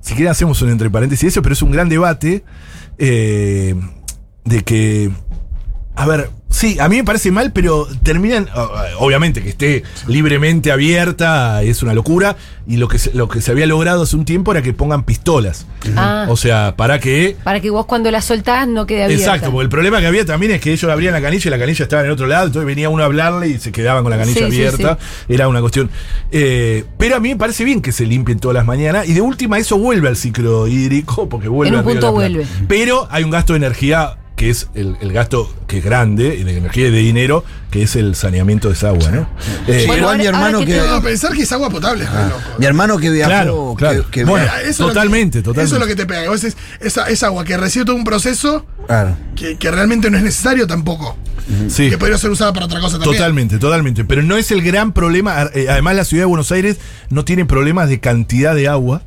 Si 0.00 0.14
quieren, 0.14 0.30
hacemos 0.30 0.62
un 0.62 0.70
entre 0.70 0.90
paréntesis 0.90 1.28
eso, 1.28 1.42
pero 1.42 1.52
es 1.52 1.62
un 1.62 1.70
gran 1.70 1.88
debate 1.88 2.44
eh, 2.98 3.74
de 4.44 4.62
que. 4.62 5.10
A 5.96 6.06
ver, 6.06 6.30
sí, 6.50 6.78
a 6.80 6.88
mí 6.88 6.96
me 6.96 7.04
parece 7.04 7.30
mal, 7.30 7.52
pero 7.52 7.86
terminan. 8.02 8.48
Obviamente 8.98 9.42
que 9.42 9.50
esté 9.50 9.82
libremente 10.06 10.72
abierta 10.72 11.62
es 11.62 11.82
una 11.82 11.94
locura. 11.94 12.36
Y 12.66 12.76
lo 12.76 12.86
que, 12.86 12.98
se, 12.98 13.14
lo 13.14 13.28
que 13.28 13.40
se 13.40 13.50
había 13.50 13.66
logrado 13.66 14.02
hace 14.02 14.14
un 14.14 14.26
tiempo 14.26 14.52
era 14.52 14.60
que 14.60 14.74
pongan 14.74 15.02
pistolas. 15.04 15.66
Ah. 15.96 16.26
O 16.28 16.36
sea, 16.36 16.74
para 16.76 17.00
que. 17.00 17.34
Para 17.42 17.60
que 17.60 17.70
vos 17.70 17.86
cuando 17.86 18.10
la 18.10 18.20
soltás 18.20 18.68
no 18.68 18.86
quede 18.86 19.04
abierta. 19.04 19.24
Exacto, 19.24 19.50
porque 19.50 19.62
el 19.62 19.68
problema 19.70 20.00
que 20.00 20.06
había 20.06 20.26
también 20.26 20.52
es 20.52 20.60
que 20.60 20.72
ellos 20.72 20.90
abrían 20.90 21.14
la 21.14 21.22
canilla 21.22 21.48
y 21.48 21.50
la 21.50 21.58
canilla 21.58 21.82
estaba 21.84 22.02
en 22.02 22.06
el 22.08 22.12
otro 22.12 22.26
lado, 22.26 22.46
entonces 22.48 22.66
venía 22.66 22.90
uno 22.90 23.02
a 23.02 23.06
hablarle 23.06 23.48
y 23.48 23.58
se 23.58 23.72
quedaban 23.72 24.02
con 24.02 24.10
la 24.10 24.18
canilla 24.18 24.34
Sí, 24.34 24.50
sí, 24.50 24.66
abierta. 24.66 24.98
Era 25.30 25.48
una 25.48 25.60
cuestión. 25.62 25.88
eh, 26.30 26.84
pero 26.98 27.16
a 27.16 27.20
mí 27.20 27.30
me 27.30 27.36
parece 27.36 27.64
bien 27.64 27.80
que 27.80 27.90
se 27.92 28.04
limpien 28.04 28.38
todas 28.38 28.54
las 28.54 28.66
mañanas 28.66 29.08
y 29.08 29.14
de 29.14 29.22
última 29.22 29.58
eso 29.58 29.78
vuelve 29.78 30.08
al 30.08 30.16
ciclo 30.16 30.66
hídrico, 30.68 31.26
porque 31.30 31.48
vuelve 31.48 31.72
En 31.72 31.78
un 31.78 31.84
punto 31.90 32.12
vuelve. 32.12 32.46
Pero 32.68 33.08
hay 33.10 33.24
un 33.24 33.30
gasto 33.30 33.54
de 33.54 33.58
energía 33.58 34.18
que 34.38 34.48
es 34.50 34.68
el, 34.74 34.96
el 35.02 35.12
gasto 35.12 35.52
que 35.66 35.78
es 35.78 35.84
grande, 35.84 36.36
y 36.36 36.44
de 36.44 36.56
energía 36.56 36.88
y 36.88 36.90
de 36.90 36.98
dinero, 37.00 37.44
que 37.70 37.82
es 37.82 37.96
el 37.96 38.14
saneamiento 38.14 38.68
de 38.68 38.74
esa 38.74 38.88
agua, 38.88 39.10
¿no? 39.10 39.28
Eh, 39.66 39.84
Bueno, 39.86 40.02
igual 40.02 40.18
mi 40.18 40.24
ahora- 40.26 40.38
hermano 40.38 40.58
ahora 40.58 40.66
que 40.66 40.72
que. 40.72 40.80
te- 40.80 40.86
No, 40.88 41.02
pensar 41.02 41.32
que 41.34 41.42
es 41.42 41.52
agua 41.52 41.68
potable, 41.68 42.04
es 42.04 42.10
loco. 42.10 42.40
Mi 42.58 42.64
hermano 42.66 42.96
que 42.98 43.10
viajó. 43.10 43.28
Claro, 43.30 43.74
claro. 43.76 44.04
que- 44.04 44.10
que 44.20 44.24
Bueno, 44.24 44.46
via- 44.46 44.60
Eso 44.62 44.68
es 44.70 44.76
totalmente, 44.78 45.42
totalmente. 45.42 45.66
Eso 45.66 45.74
es 45.74 45.80
lo 45.80 45.86
que 45.86 45.96
te 45.96 46.06
pega. 46.06 46.32
esa, 46.80 47.08
esa 47.08 47.26
agua 47.26 47.44
que 47.44 47.56
recibe 47.56 47.84
todo 47.84 47.96
un 47.96 48.04
proceso 48.04 48.64
claro. 48.86 49.16
que, 49.36 49.58
que 49.58 49.70
realmente 49.70 50.08
no 50.10 50.16
es 50.16 50.22
necesario 50.22 50.66
tampoco. 50.66 51.16
sí. 51.68 51.90
Que 51.90 51.98
podría 51.98 52.16
ser 52.16 52.30
usada 52.30 52.52
para 52.52 52.66
otra 52.66 52.78
cosa 52.80 52.96
también. 52.98 53.16
Totalmente, 53.16 53.58
totalmente. 53.58 54.04
Pero 54.04 54.22
no 54.22 54.36
es 54.36 54.50
el 54.52 54.62
gran 54.62 54.92
problema. 54.92 55.50
eh, 55.52 55.66
Además, 55.68 55.96
la 55.96 56.04
ciudad 56.04 56.22
de 56.22 56.26
Buenos 56.26 56.52
Aires 56.52 56.76
no 57.10 57.24
tiene 57.24 57.44
problemas 57.44 57.88
de 57.88 57.98
cantidad 58.00 58.54
de 58.54 58.68
agua. 58.68 59.02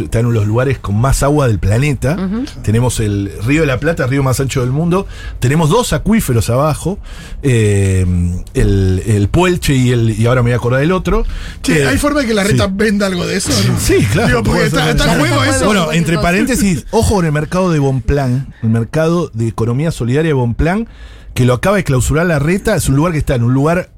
Está 0.00 0.20
en 0.20 0.26
uno 0.26 0.34
de 0.34 0.40
los 0.40 0.48
lugares 0.48 0.78
con 0.78 0.96
más 1.00 1.22
agua 1.22 1.46
del 1.48 1.58
planeta. 1.58 2.16
Tenemos 2.62 3.00
el 3.00 3.30
Río 3.44 3.60
de 3.62 3.66
la 3.66 3.78
Plata, 3.78 4.04
el 4.04 4.10
río 4.10 4.22
más 4.22 4.40
ancho 4.40 4.60
del 4.60 4.70
mundo. 4.70 5.06
Tenemos 5.40 5.70
dos 5.70 5.92
acuíferos 5.92 6.50
abajo. 6.50 6.98
eh, 7.42 8.06
el, 8.54 9.02
el 9.06 9.28
Puelche 9.28 9.74
y 9.74 9.90
el. 9.90 10.18
Y 10.18 10.26
ahora 10.26 10.42
me 10.42 10.48
voy 10.48 10.52
a 10.54 10.56
acordar 10.56 10.80
del 10.80 10.92
otro. 10.92 11.24
Che, 11.62 11.82
Eh, 11.82 11.86
¿hay 11.86 11.98
forma 11.98 12.20
de 12.20 12.26
que 12.26 12.34
la 12.34 12.44
reta 12.44 12.66
sí. 12.66 12.72
venda 12.74 13.06
algo 13.06 13.26
de 13.26 13.36
eso? 13.36 13.50
no? 13.68 13.78
Sí, 13.78 14.04
claro. 14.12 14.28
Digo, 14.28 14.42
porque 14.42 14.70
puede 14.70 14.90
está, 14.90 15.16
juego 15.18 15.44
eso. 15.44 15.60
en 15.60 15.66
Bueno, 15.66 15.92
entre 15.92 16.18
paréntesis, 16.18 16.86
ojo 16.90 17.14
con 17.16 17.26
el 17.26 17.32
mercado 17.32 17.70
de 17.70 17.78
Bonplan, 17.78 18.54
el 18.62 18.68
mercado 18.70 19.30
de 19.34 19.46
economía 19.48 19.90
solidaria 19.92 20.30
de 20.30 20.34
Bonplan, 20.34 20.88
que 21.34 21.44
lo 21.44 21.54
acaba 21.54 21.76
de 21.76 21.84
clausurar 21.84 22.26
la 22.26 22.38
reta, 22.38 22.74
es 22.76 22.88
un 22.88 22.96
lugar 22.96 23.12
que 23.12 23.18
está 23.18 23.34
en 23.34 23.44
un 23.44 23.54
lugar 23.54 23.90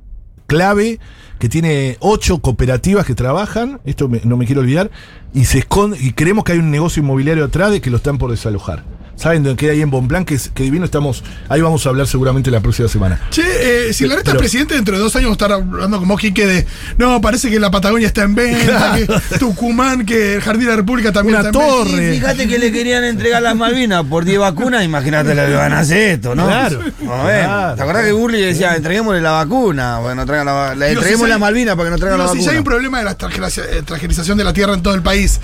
clave, 0.46 0.98
que 1.38 1.48
tiene 1.48 1.96
ocho 2.00 2.38
cooperativas 2.38 3.04
que 3.06 3.14
trabajan, 3.14 3.80
esto 3.84 4.08
me- 4.08 4.20
no 4.24 4.36
me 4.36 4.46
quiero 4.46 4.60
olvidar, 4.62 4.90
y 5.34 5.44
se 5.44 5.58
esconde, 5.58 5.98
y 6.00 6.12
creemos 6.12 6.44
que 6.44 6.52
hay 6.52 6.58
un 6.58 6.70
negocio 6.70 7.02
inmobiliario 7.02 7.44
atrás 7.44 7.70
de 7.70 7.80
que 7.80 7.90
lo 7.90 7.98
están 7.98 8.18
por 8.18 8.30
desalojar. 8.30 8.84
¿Saben 9.16 9.42
dónde 9.42 9.56
queda 9.56 9.72
ahí 9.72 9.80
en 9.80 9.90
Bonplan? 9.90 10.26
Que, 10.26 10.34
es- 10.34 10.50
que 10.54 10.62
divino 10.64 10.84
estamos, 10.84 11.24
ahí 11.48 11.62
vamos 11.62 11.84
a 11.86 11.88
hablar 11.88 12.06
seguramente 12.06 12.50
la 12.50 12.60
próxima 12.60 12.86
semana. 12.86 13.18
Che, 13.30 13.88
eh, 13.88 13.92
si 13.94 14.06
la 14.06 14.16
reta 14.16 14.32
Pero- 14.32 14.36
es 14.36 14.40
presidente, 14.42 14.74
dentro 14.74 14.94
de 14.94 15.02
dos 15.02 15.16
años 15.16 15.30
vamos 15.30 15.40
a 15.40 15.44
estar 15.46 15.52
hablando 15.74 15.98
como 15.98 16.18
Quique 16.18 16.46
de. 16.46 16.66
No, 16.98 17.18
parece 17.22 17.48
que 17.50 17.58
la 17.58 17.70
Patagonia 17.70 18.06
está 18.06 18.24
en 18.24 18.34
venta, 18.34 18.94
que 19.30 19.38
Tucumán, 19.38 20.04
que 20.04 20.34
el 20.34 20.42
Jardín 20.42 20.64
de 20.66 20.70
la 20.70 20.76
República 20.76 21.12
también 21.12 21.38
Una 21.40 21.48
está 21.48 21.58
en 21.58 21.66
venta. 21.66 21.90
torre. 21.90 22.12
Fíjate 22.12 22.46
que 22.48 22.58
le 22.58 22.70
querían 22.72 23.04
entregar 23.04 23.40
las 23.40 23.56
Malvinas 23.56 24.04
por 24.04 24.26
10 24.26 24.38
vacunas, 24.38 24.84
imagínate 24.84 25.34
lo 25.34 25.46
que 25.46 25.54
van 25.54 25.72
a 25.72 25.78
hacer 25.80 25.96
esto, 26.10 26.34
¿no? 26.34 26.46
Claro, 26.46 26.80
A 27.10 27.24
ver, 27.24 27.44
claro. 27.46 27.74
¿Te 27.76 27.82
acordás 27.82 28.04
que 28.04 28.12
Burley 28.12 28.42
decía, 28.42 28.76
entreguémosle 28.76 29.22
la 29.22 29.30
vacuna? 29.30 29.98
Bueno, 30.00 30.26
traigan 30.26 30.44
la, 30.44 30.52
va- 30.52 30.74
le 30.74 30.88
Digo, 30.90 31.00
entreguemos 31.00 31.24
si 31.24 31.28
la 31.30 31.34
hay- 31.36 31.40
Malvinas 31.40 31.74
para 31.74 31.86
que 31.86 31.90
nos 31.90 32.00
traigan 32.00 32.18
la 32.18 32.24
si 32.26 32.28
vacuna. 32.32 32.44
ya 32.44 32.50
hay 32.52 32.58
un 32.58 32.64
problema 32.64 32.98
de 32.98 33.04
la 33.04 33.10
extranjerización 33.12 34.36
de 34.36 34.44
la 34.44 34.52
tierra 34.52 34.74
en 34.74 34.82
todo 34.82 34.94
el 34.94 35.02
país, 35.02 35.40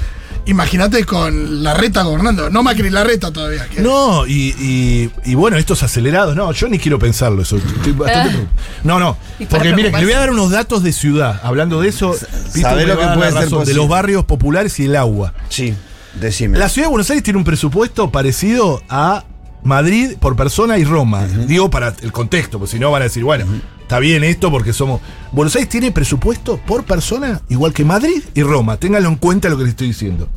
imagínate 0.47 1.05
con 1.05 1.63
la 1.63 1.75
reta 1.75 2.03
gobernando. 2.03 2.51
No 2.51 2.63
Macri, 2.63 2.91
la 2.91 3.05
reta 3.05 3.33
todavía. 3.33 3.67
No, 3.79 4.27
y, 4.27 4.55
y, 4.59 5.11
y 5.25 5.35
bueno, 5.35 5.57
estos 5.57 5.83
acelerados, 5.83 6.35
no, 6.37 6.53
yo 6.53 6.69
ni 6.69 6.79
quiero 6.79 6.99
pensarlo 6.99 7.43
eso. 7.43 7.57
estoy 7.57 7.93
bastante 7.93 8.39
Ah. 8.39 8.63
no, 8.85 8.99
no, 8.99 9.17
porque 9.51 9.75
mire, 9.75 9.91
le 9.93 10.05
voy 10.05 10.13
a 10.13 10.19
dar 10.19 10.31
unos 10.31 10.51
datos 10.51 10.83
de 10.83 10.93
ciudad. 10.93 11.41
Hablando 11.43 11.81
de 11.81 11.89
eso, 11.89 12.13
Pitu 12.53 12.61
¿sabés 12.61 12.87
me 12.87 12.95
lo 12.95 13.01
que 13.01 13.07
puede 13.15 13.33
ser 13.33 13.43
razón, 13.43 13.65
de 13.65 13.75
los 13.75 13.89
barrios 13.89 14.25
populares 14.25 14.79
y 14.81 14.87
el 14.87 14.97
agua. 14.97 15.33
Sí, 15.49 15.75
decime. 16.21 16.59
La 16.59 16.69
ciudad 16.69 16.87
de 16.89 16.91
Buenos 16.91 17.09
Aires 17.11 17.23
tiene 17.23 17.39
un 17.39 17.45
presupuesto 17.45 18.11
parecido 18.11 18.83
a 18.89 19.25
Madrid 19.63 20.17
por 20.19 20.35
persona 20.37 20.77
y 20.79 20.85
Roma. 20.85 21.25
Digo 21.27 21.71
para 21.71 21.95
el 22.03 22.11
contexto, 22.13 22.59
porque 22.59 22.73
si 22.73 22.79
no 22.79 22.91
van 22.91 23.03
a 23.03 23.05
decir, 23.05 23.23
bueno, 23.25 23.45
está 23.93 24.01
bien 24.01 24.25
esto 24.25 24.51
porque 24.51 24.73
somos. 24.73 25.03
Buenos 25.33 25.55
Aires 25.55 25.69
tiene 25.69 25.93
presupuesto 25.93 26.57
por 26.67 26.85
persona 26.85 27.43
igual 27.51 27.75
que 27.75 27.85
Madrid 27.85 28.23
y 28.33 28.43
Roma. 28.43 28.79
Ténganlo 28.79 29.11
en 29.11 29.17
cuenta 29.17 29.51
lo 29.51 29.59
que 29.59 29.65
les 29.65 29.71
estoy 29.73 29.89
diciendo. 29.89 30.31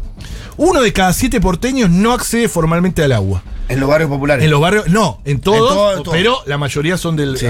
Uno 0.58 0.82
de 0.82 0.92
cada 0.92 1.14
siete 1.14 1.40
porteños 1.40 1.90
no 1.90 2.12
accede 2.12 2.50
formalmente 2.50 3.02
al 3.02 3.14
agua. 3.14 3.44
En 3.70 3.80
los 3.80 3.88
barrios 3.88 4.10
populares. 4.10 4.44
En 4.44 4.52
los 4.52 4.60
barrios, 4.60 4.90
no, 4.90 5.22
en 5.24 5.40
todos, 5.40 5.98
En 5.98 6.04
todo- 6.04 6.12
pero 6.12 6.36
la 6.46 6.58
mayoría 6.58 6.98
son 6.98 7.16
del 7.16 7.38
Sí. 7.38 7.46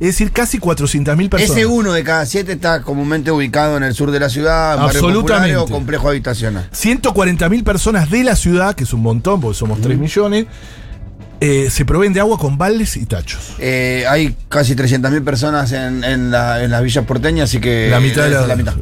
Es 0.00 0.06
decir, 0.06 0.32
casi 0.32 0.58
400.000 0.58 1.28
personas. 1.28 1.54
Ese 1.56 1.66
uno 1.66 1.92
de 1.92 2.02
cada 2.02 2.24
siete 2.24 2.52
está 2.52 2.80
comúnmente 2.82 3.30
ubicado 3.30 3.76
en 3.76 3.82
el 3.82 3.94
sur 3.94 4.10
de 4.10 4.20
la 4.20 4.30
ciudad, 4.30 4.76
en 4.76 4.80
Absolutamente. 4.84 5.20
populares 5.20 5.56
o 5.58 5.66
complejo 5.66 6.08
habitacional. 6.08 6.66
140.000 6.72 7.62
personas 7.62 8.10
de 8.10 8.24
la 8.24 8.36
ciudad, 8.36 8.74
que 8.74 8.84
es 8.84 8.92
un 8.94 9.02
montón, 9.02 9.40
porque 9.42 9.56
somos 9.58 9.80
3 9.82 9.98
millones, 9.98 10.46
eh, 11.44 11.70
se 11.70 11.84
proveen 11.84 12.12
de 12.12 12.20
agua 12.20 12.38
con 12.38 12.56
baldes 12.56 12.96
y 12.96 13.04
tachos. 13.04 13.54
Eh, 13.58 14.04
hay 14.08 14.36
casi 14.48 14.76
300.000 14.76 15.24
personas 15.24 15.72
en, 15.72 16.04
en, 16.04 16.30
la- 16.30 16.62
en 16.62 16.70
las 16.70 16.82
villas 16.84 17.04
porteñas, 17.04 17.50
así 17.50 17.58
que. 17.58 17.88
la 17.90 17.98
mitad 17.98 18.28
de 18.28 18.40
es 18.40 18.46
la, 18.46 18.54
mitad. 18.54 18.74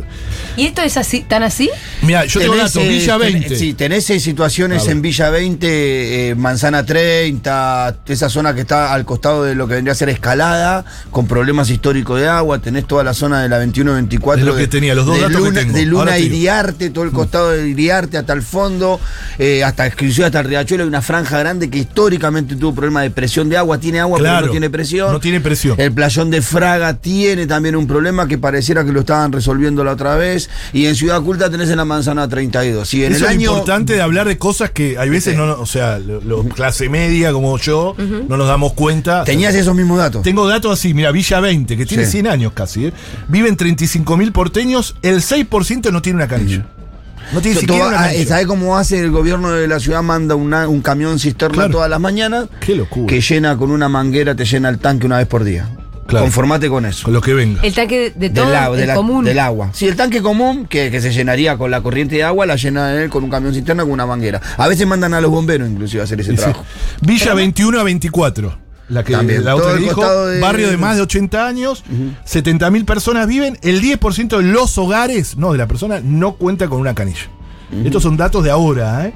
¿Y 0.57 0.66
esto 0.66 0.83
es 0.83 0.97
así, 0.97 1.21
tan 1.26 1.42
así? 1.42 1.71
Mira, 2.02 2.25
yo 2.26 2.40
tengo 2.40 2.54
Tenés, 2.54 2.73
datos, 2.75 2.83
eh, 2.87 2.88
Villa 2.88 3.19
ten- 3.19 3.33
20. 3.33 3.57
sí, 3.57 3.75
tenés 3.75 4.04
situaciones 4.04 4.87
en 4.88 5.00
Villa 5.00 5.30
20, 5.30 6.30
eh, 6.30 6.35
Manzana 6.35 6.85
30, 6.85 7.97
esa 8.07 8.28
zona 8.28 8.54
que 8.54 8.61
está 8.62 8.92
al 8.92 9.04
costado 9.04 9.45
de 9.45 9.54
lo 9.54 9.66
que 9.69 9.75
vendría 9.75 9.92
a 9.92 9.95
ser 9.95 10.09
escalada, 10.09 10.85
con 11.11 11.26
problemas 11.26 11.71
históricos 11.71 12.21
de 12.21 12.28
agua. 12.28 12.58
Tenés 12.58 12.86
toda 12.86 13.04
la 13.04 13.15
zona 13.15 13.43
de 13.43 13.49
la 13.49 13.58
21-24. 13.65 14.39
Es 14.41 14.45
lo 14.47 14.54
que 14.54 14.63
de- 14.63 14.69
tenía, 14.69 14.95
los 14.95 15.06
dos 15.06 15.17
de 15.17 15.23
datos 15.23 15.36
que 15.36 15.43
Luna, 15.49 15.60
tengo. 15.60 15.73
De 15.76 15.86
Luna 15.86 16.13
te 16.13 16.17
digo. 16.19 16.34
Iriarte, 16.36 16.91
todo 16.91 17.04
el 17.04 17.13
costado 17.13 17.50
de 17.50 17.69
Iriarte 17.69 18.19
hasta 18.19 18.32
el 18.32 18.43
fondo, 18.43 19.00
eh, 19.39 19.65
hasta 19.65 19.86
exclusive 19.86 20.26
hasta 20.26 20.41
el 20.41 20.47
Riachuelo. 20.47 20.84
Hay 20.84 20.89
una 20.89 21.02
franja 21.02 21.39
grande 21.39 21.71
que 21.71 21.78
históricamente 21.78 22.56
tuvo 22.56 22.75
problemas 22.75 23.04
de 23.04 23.10
presión 23.10 23.49
de 23.49 23.56
agua. 23.56 23.78
Tiene 23.78 24.00
agua, 24.00 24.19
pero 24.19 24.28
Claro, 24.30 24.47
no 24.47 24.52
tiene 24.52 24.71
presión. 24.71 25.13
no 25.13 25.21
tiene 25.21 25.41
presión. 25.41 25.80
El 25.80 25.93
playón 25.93 26.30
de 26.30 26.43
Fraga 26.43 26.95
tiene 26.95 27.47
también 27.47 27.76
un 27.76 27.86
problema 27.86 28.26
que 28.28 28.36
pareciera 28.39 28.84
que 28.84 28.93
lo 28.93 29.00
estaban 29.00 29.32
resolviendo 29.32 29.84
la 29.84 29.93
otra 29.93 30.17
vez. 30.17 30.40
Y 30.73 30.87
en 30.87 30.95
Ciudad 30.95 31.21
Culta 31.23 31.50
tenés 31.50 31.69
en 31.71 31.76
la 31.76 31.85
manzana 31.85 32.29
32. 32.29 32.95
Y 32.95 33.05
en 33.05 33.13
Eso 33.13 33.26
el 33.26 33.33
es 33.37 33.41
importante 33.43 33.95
de 33.95 34.03
hablar 34.03 34.26
de 34.29 34.39
cosas 34.39 34.71
que 34.71 34.97
hay 34.99 35.09
veces 35.11 35.37
no, 35.37 35.45
o 35.61 35.67
sea, 35.67 35.99
lo- 35.99 36.21
lo- 36.21 36.45
clase 36.45 36.89
media 36.89 37.33
como 37.33 37.59
yo, 37.59 37.95
no 38.29 38.37
nos 38.37 38.47
damos 38.49 38.73
cuenta. 38.75 39.25
Tenías 39.25 39.55
esos 39.55 39.75
mismos 39.75 39.99
datos. 39.99 40.23
Tengo 40.23 40.47
datos 40.49 40.79
así, 40.79 40.95
mira, 40.95 41.11
Villa 41.13 41.41
20, 41.41 41.76
que 41.76 41.87
tiene 41.87 42.05
Sí. 42.05 42.13
100 42.13 42.26
años 42.29 42.53
casi, 42.55 42.87
¿eh? 42.87 42.93
viven 43.29 43.57
35.000 43.57 44.33
porteños, 44.33 44.97
el 45.03 45.23
6% 45.23 45.91
no 45.91 46.00
tiene 46.03 46.17
una 46.17 46.29
canilla. 46.29 46.67
No 47.33 47.41
tiene 47.41 47.61
siquiera 47.61 47.87
una 47.89 48.00
ah. 48.07 48.11
¿Sabés 48.26 48.47
cómo 48.47 48.76
hace 48.76 48.99
el 48.99 49.11
gobierno 49.13 49.50
de 49.53 49.69
la 49.69 49.79
ciudad? 49.79 50.03
Manda 50.03 50.35
una- 50.35 50.67
un 50.67 50.81
camión 50.81 51.19
cisterna 51.21 51.55
Claro. 51.55 51.71
todas 51.73 51.89
las 51.89 52.00
mañanas. 52.00 52.47
Qué 52.61 52.75
locura. 52.75 53.07
Que 53.07 53.21
llena 53.21 53.57
con 53.57 53.71
una 53.71 53.89
manguera, 53.89 54.35
te 54.35 54.45
llena 54.45 54.69
el 54.69 54.79
tanque 54.79 55.07
una 55.07 55.19
vez 55.19 55.26
por 55.29 55.45
día. 55.45 55.69
Claro. 56.10 56.25
Conformate 56.26 56.68
con 56.68 56.84
eso. 56.84 57.04
Con 57.04 57.14
lo 57.14 57.20
que 57.20 57.32
venga. 57.32 57.62
El 57.62 57.73
tanque 57.75 58.12
de 58.14 58.28
Del, 58.28 58.32
todo, 58.32 58.54
agua- 58.56 58.76
de 58.76 58.82
el 58.82 58.88
la- 58.88 58.94
común. 58.94 59.25
del 59.25 59.38
agua. 59.38 59.70
Sí, 59.73 59.86
el 59.88 59.96
tanque 59.96 60.20
común, 60.20 60.66
que, 60.66 60.90
que 60.90 61.00
se 61.00 61.12
llenaría 61.12 61.56
con 61.56 61.70
la 61.70 61.80
corriente 61.80 62.16
de 62.16 62.25
agua, 62.25 62.44
la 62.46 62.56
llena 62.56 62.92
él 62.94 63.08
con 63.08 63.25
un 63.25 63.30
camión 63.30 63.54
cisterna 63.54 63.84
con 63.84 63.92
una 63.92 64.04
manguera. 64.06 64.40
A 64.58 64.68
veces 64.68 64.86
mandan 64.86 65.14
a 65.14 65.20
los 65.20 65.30
bomberos 65.30 65.68
inclusive 65.68 66.00
a 66.02 66.04
hacer 66.04 66.20
ese 66.20 66.30
Sí, 66.32 66.36
sí. 66.36 66.42
trabajo. 66.42 66.64
Villa 67.00 67.32
21 67.34 67.80
a 67.80 67.82
24. 67.84 68.58
La 68.88 69.04
que 69.04 69.12
También, 69.12 69.44
la 69.44 69.54
otra 69.54 69.75
dijo, 69.76 70.26
de- 70.26 70.40
barrio 70.40 70.68
de 70.68 70.76
más 70.76 70.96
de 70.96 71.02
80 71.02 71.46
años, 71.46 71.84
70.000 72.26 72.84
personas 72.84 73.28
viven, 73.28 73.56
el 73.62 73.80
10% 73.80 74.38
de 74.38 74.42
los 74.42 74.76
hogares, 74.78 75.36
no 75.36 75.52
de 75.52 75.58
la 75.58 75.68
persona, 75.68 76.00
no 76.02 76.32
cuenta 76.32 76.66
con 76.68 76.80
una 76.80 76.92
canilla. 76.94 77.28
Estos 77.84 78.02
son 78.02 78.16
datos 78.16 78.42
de 78.42 78.50
ahora, 78.50 79.06
¿eh? 79.06 79.12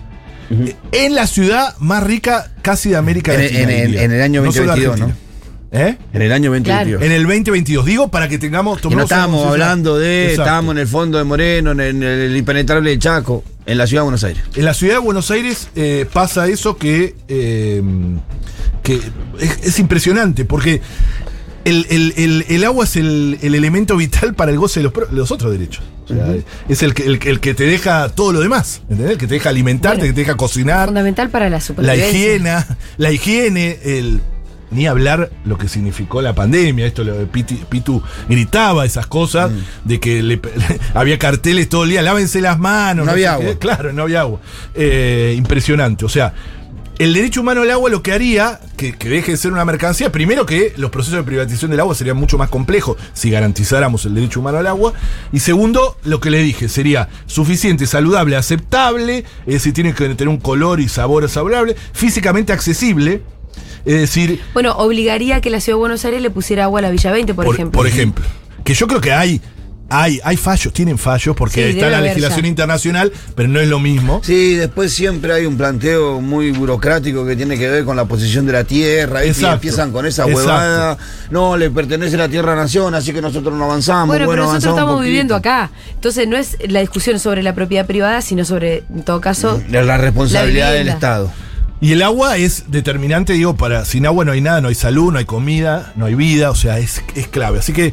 En 0.92 1.14
la 1.16 1.26
ciudad 1.26 1.74
más 1.80 2.04
rica 2.04 2.52
casi 2.62 2.90
de 2.90 2.96
América 2.96 3.34
En, 3.34 3.40
Latina. 3.42 3.60
en- 3.62 3.70
en- 3.70 3.86
diría. 3.86 4.02
en 4.04 4.12
el 4.12 4.22
año 4.22 4.42
No 4.42 4.52
solo 4.52 4.66
2022, 4.76 5.00
¿no? 5.08 5.23
¿Eh? 5.76 5.98
En 6.12 6.22
el 6.22 6.30
año 6.32 6.50
2022. 6.52 7.02
En 7.02 7.10
el 7.10 7.22
2022. 7.24 7.84
Digo 7.84 8.08
para 8.08 8.28
que 8.28 8.38
tengamos. 8.38 8.78
Y 8.84 8.88
no 8.94 9.02
estábamos 9.02 9.44
hablando 9.46 9.98
de, 9.98 10.26
Exacto. 10.30 10.42
estábamos 10.42 10.72
en 10.76 10.78
el 10.78 10.86
fondo 10.86 11.18
de 11.18 11.24
Moreno, 11.24 11.72
en 11.72 11.80
el, 11.80 11.96
en 11.96 12.02
el 12.04 12.36
impenetrable 12.36 12.90
de 12.90 12.98
Chaco, 13.00 13.42
en 13.66 13.78
la 13.78 13.86
ciudad 13.88 14.02
de 14.02 14.04
Buenos 14.04 14.22
Aires. 14.24 14.42
En 14.54 14.64
la 14.64 14.72
ciudad 14.74 14.94
de 14.94 14.98
Buenos 15.00 15.30
Aires 15.32 15.68
eh, 15.74 16.06
pasa 16.12 16.46
eso 16.46 16.76
que, 16.76 17.16
eh, 17.26 17.82
que 18.84 19.00
es, 19.40 19.58
es 19.66 19.78
impresionante, 19.80 20.44
porque 20.44 20.80
el, 21.64 21.86
el- 21.90 22.14
el- 22.18 22.44
el 22.48 22.64
agua 22.64 22.84
es 22.84 22.94
el, 22.96 23.38
el 23.42 23.54
elemento 23.56 23.96
vital 23.96 24.34
para 24.34 24.52
el 24.52 24.58
goce 24.58 24.80
de 24.80 24.92
los, 25.10 25.30
otros 25.32 25.50
derechos. 25.50 25.82
O 26.04 26.08
sea, 26.08 26.34
Es 26.68 26.82
el 26.82 26.92
que, 26.94 27.02
el, 27.04 27.18
que- 27.18 27.30
el 27.30 27.40
que 27.40 27.54
te 27.54 27.64
deja 27.64 28.10
todo 28.10 28.32
lo 28.32 28.40
demás, 28.40 28.82
¿entendés? 28.90 29.12
El 29.12 29.18
que 29.18 29.26
te 29.26 29.34
deja 29.34 29.48
alimentarte, 29.48 29.98
Bueno. 30.00 30.12
que 30.12 30.14
te 30.14 30.20
deja 30.20 30.36
cocinar, 30.36 30.86
Fundamental 30.86 31.30
para 31.30 31.46
la 31.46 31.56
la 31.56 31.60
supervivencia. 31.62 32.08
higiene, 32.10 32.54
la 32.98 33.10
higiene, 33.10 33.78
el 33.82 34.20
ni 34.74 34.86
hablar 34.86 35.30
lo 35.44 35.56
que 35.56 35.68
significó 35.68 36.20
la 36.20 36.34
pandemia, 36.34 36.84
esto 36.86 37.04
lo 37.04 37.14
de 37.16 37.26
Piti- 37.26 37.64
Pitu 37.64 38.02
gritaba 38.28 38.84
esas 38.84 39.06
cosas, 39.06 39.50
Mm. 39.50 39.88
de 39.88 40.00
que 40.00 40.22
le- 40.22 40.40
había 40.94 41.18
carteles 41.18 41.68
todo 41.68 41.84
el 41.84 41.90
día, 41.90 42.02
lávense 42.02 42.40
las 42.40 42.58
manos. 42.58 43.06
No 43.06 43.12
había 43.12 43.36
qué. 43.38 43.42
agua. 43.44 43.58
Claro, 43.58 43.92
no 43.92 44.02
había 44.02 44.20
agua. 44.20 44.40
Eh, 44.74 45.34
impresionante. 45.38 46.04
O 46.04 46.08
sea, 46.08 46.34
el 46.98 47.12
derecho 47.12 47.40
humano 47.40 47.62
al 47.62 47.70
agua 47.72 47.90
lo 47.90 48.04
que 48.04 48.12
haría, 48.12 48.60
que, 48.76 48.92
que 48.92 49.08
deje 49.08 49.32
de 49.32 49.36
ser 49.36 49.52
una 49.52 49.64
mercancía, 49.64 50.12
primero 50.12 50.46
que 50.46 50.72
los 50.76 50.92
procesos 50.92 51.18
de 51.18 51.24
privatización 51.24 51.72
del 51.72 51.80
agua 51.80 51.92
serían 51.96 52.16
mucho 52.16 52.38
más 52.38 52.48
complejos 52.50 52.96
si 53.12 53.30
garantizáramos 53.30 54.04
el 54.06 54.14
derecho 54.14 54.38
humano 54.38 54.58
al 54.58 54.66
agua. 54.68 54.92
Y 55.32 55.40
segundo, 55.40 55.96
lo 56.04 56.20
que 56.20 56.30
le 56.30 56.40
dije, 56.40 56.68
sería 56.68 57.08
suficiente, 57.26 57.86
saludable, 57.86 58.36
aceptable, 58.36 59.24
es 59.44 59.54
decir, 59.54 59.72
tiene 59.72 59.92
que 59.92 60.08
tener 60.10 60.28
un 60.28 60.38
color 60.38 60.78
y 60.80 60.88
sabor 60.88 61.28
saludable, 61.28 61.74
físicamente 61.92 62.52
accesible. 62.52 63.22
Es 63.84 64.00
decir, 64.00 64.40
Bueno, 64.54 64.72
obligaría 64.76 65.36
a 65.36 65.40
que 65.40 65.50
la 65.50 65.60
ciudad 65.60 65.76
de 65.76 65.80
Buenos 65.80 66.04
Aires 66.04 66.22
le 66.22 66.30
pusiera 66.30 66.64
agua 66.64 66.78
a 66.80 66.82
la 66.82 66.90
Villa 66.90 67.12
20, 67.12 67.34
por, 67.34 67.46
ejemplo. 67.46 67.78
Por 67.78 67.86
ejemplo. 67.86 68.24
Que 68.64 68.72
yo 68.74 68.86
creo 68.86 69.00
que 69.00 69.12
hay, 69.12 69.40
hay, 69.90 70.18
hay 70.24 70.36
fallos, 70.38 70.72
tienen 70.72 70.96
fallos, 70.96 71.36
porque 71.36 71.70
Sí, 71.70 71.78
está 71.78 71.90
la 71.90 72.00
legislación 72.00 72.42
ya. 72.42 72.48
internacional, 72.48 73.12
pero 73.36 73.48
no 73.50 73.60
es 73.60 73.68
lo 73.68 73.78
mismo. 73.78 74.22
Sí, 74.24 74.54
después 74.54 74.90
siempre 74.92 75.34
hay 75.34 75.44
un 75.44 75.58
planteo 75.58 76.22
muy 76.22 76.50
burocrático 76.50 77.26
que 77.26 77.36
tiene 77.36 77.58
que 77.58 77.68
ver 77.68 77.84
con 77.84 77.94
la 77.94 78.06
posición 78.06 78.46
de 78.46 78.54
la 78.54 78.64
tierra. 78.64 79.22
Y 79.24 79.28
empiezan 79.44 79.92
con 79.92 80.06
esa 80.06 80.22
Exacto. 80.22 80.38
huevada. 80.38 80.98
No, 81.30 81.58
le 81.58 81.70
pertenece 81.70 82.16
la 82.16 82.28
tierra 82.28 82.54
a 82.54 82.56
nación, 82.56 82.94
así 82.94 83.12
que 83.12 83.20
nosotros 83.20 83.54
no 83.54 83.64
avanzamos. 83.66 84.08
Bueno, 84.08 84.26
pero 84.28 84.44
nosotros 84.46 84.72
estamos 84.74 85.02
viviendo 85.04 85.34
acá. 85.36 85.70
Entonces 85.94 86.26
no 86.26 86.38
es 86.38 86.56
la 86.66 86.80
discusión 86.80 87.18
sobre 87.18 87.42
la 87.42 87.54
propiedad 87.54 87.84
privada, 87.86 88.22
sino 88.22 88.46
sobre, 88.46 88.84
en 88.88 89.02
todo 89.02 89.20
caso, 89.20 89.62
la 89.70 89.98
responsabilidad 89.98 90.68
La 90.68 90.72
del 90.72 90.84
vivienda. 90.84 90.94
Estado. 90.94 91.30
Y 91.80 91.92
el 91.92 92.02
agua 92.02 92.36
es 92.38 92.64
determinante, 92.68 93.34
digo, 93.34 93.56
para 93.56 93.84
sin 93.84 94.06
agua 94.06 94.24
no 94.24 94.32
hay 94.32 94.40
nada, 94.40 94.60
no 94.60 94.68
hay 94.68 94.74
salud, 94.74 95.12
no 95.12 95.18
hay 95.18 95.24
comida, 95.26 95.92
no 95.96 96.06
hay 96.06 96.14
vida, 96.14 96.50
o 96.50 96.54
sea, 96.54 96.78
es, 96.78 97.02
es 97.14 97.28
clave. 97.28 97.58
Así 97.58 97.72
que 97.72 97.92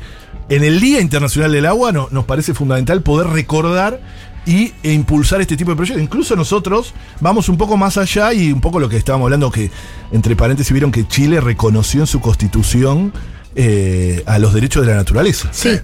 en 0.50 0.64
el 0.64 0.80
Día 0.80 1.02
Internacional 1.02 1.52
del 1.52 1.66
Agua 1.66 1.92
no- 1.92 2.08
nos 2.12 2.26
parece 2.26 2.54
fundamental 2.54 3.02
poder 3.02 3.28
recordar 3.28 4.00
y, 4.46 4.72
e 4.84 4.94
impulsar 4.94 5.42
este 5.42 5.58
tipo 5.58 5.72
de 5.72 5.76
proyectos. 5.78 6.02
Incluso 6.04 6.36
nosotros 6.36 6.94
vamos 7.20 7.50
un 7.50 7.58
poco 7.58 7.76
más 7.78 7.98
allá 7.98 8.34
y 8.34 8.52
un 8.52 8.62
poco 8.62 8.80
lo 8.80 8.88
que 8.88 8.98
estábamos 8.98 9.26
hablando, 9.26 9.52
que 9.52 9.72
entre 10.12 10.36
paréntesis 10.36 10.72
vieron 10.72 10.92
que 10.92 11.08
Chile 11.08 11.42
reconoció 11.42 12.02
en 12.02 12.08
su 12.08 12.22
constitución 12.22 13.12
eh, 13.56 14.24
a 14.26 14.40
los 14.40 14.54
derechos 14.54 14.86
de 14.86 14.92
la 14.94 14.98
naturaleza. 14.98 15.50
sí. 15.52 15.80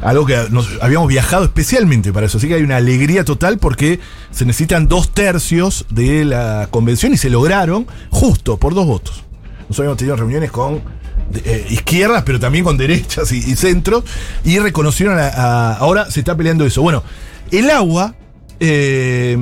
Algo 0.00 0.26
que 0.26 0.36
nos 0.50 0.68
habíamos 0.80 1.08
viajado 1.08 1.44
especialmente 1.44 2.12
para 2.12 2.26
eso. 2.26 2.38
Así 2.38 2.46
que 2.46 2.54
hay 2.54 2.62
una 2.62 2.76
alegría 2.76 3.24
total 3.24 3.58
porque 3.58 3.98
se 4.30 4.44
necesitan 4.44 4.86
dos 4.86 5.10
tercios 5.12 5.86
de 5.90 6.24
la 6.24 6.68
convención 6.70 7.12
y 7.12 7.16
se 7.16 7.30
lograron 7.30 7.86
justo 8.10 8.58
por 8.58 8.74
dos 8.74 8.86
votos. 8.86 9.24
Nosotros 9.62 9.78
habíamos 9.80 9.98
tenido 9.98 10.16
reuniones 10.16 10.52
con 10.52 10.80
eh, 11.44 11.66
izquierdas, 11.70 12.22
pero 12.24 12.38
también 12.38 12.64
con 12.64 12.76
derechas 12.76 13.32
y, 13.32 13.56
centros, 13.56 14.04
y 14.44 14.60
reconocieron 14.60 15.18
a, 15.18 15.72
Ahora 15.74 16.08
se 16.10 16.20
está 16.20 16.36
peleando 16.36 16.64
eso. 16.64 16.80
Bueno, 16.80 17.02
el 17.50 17.68
agua 17.68 18.14
eh, 18.60 19.36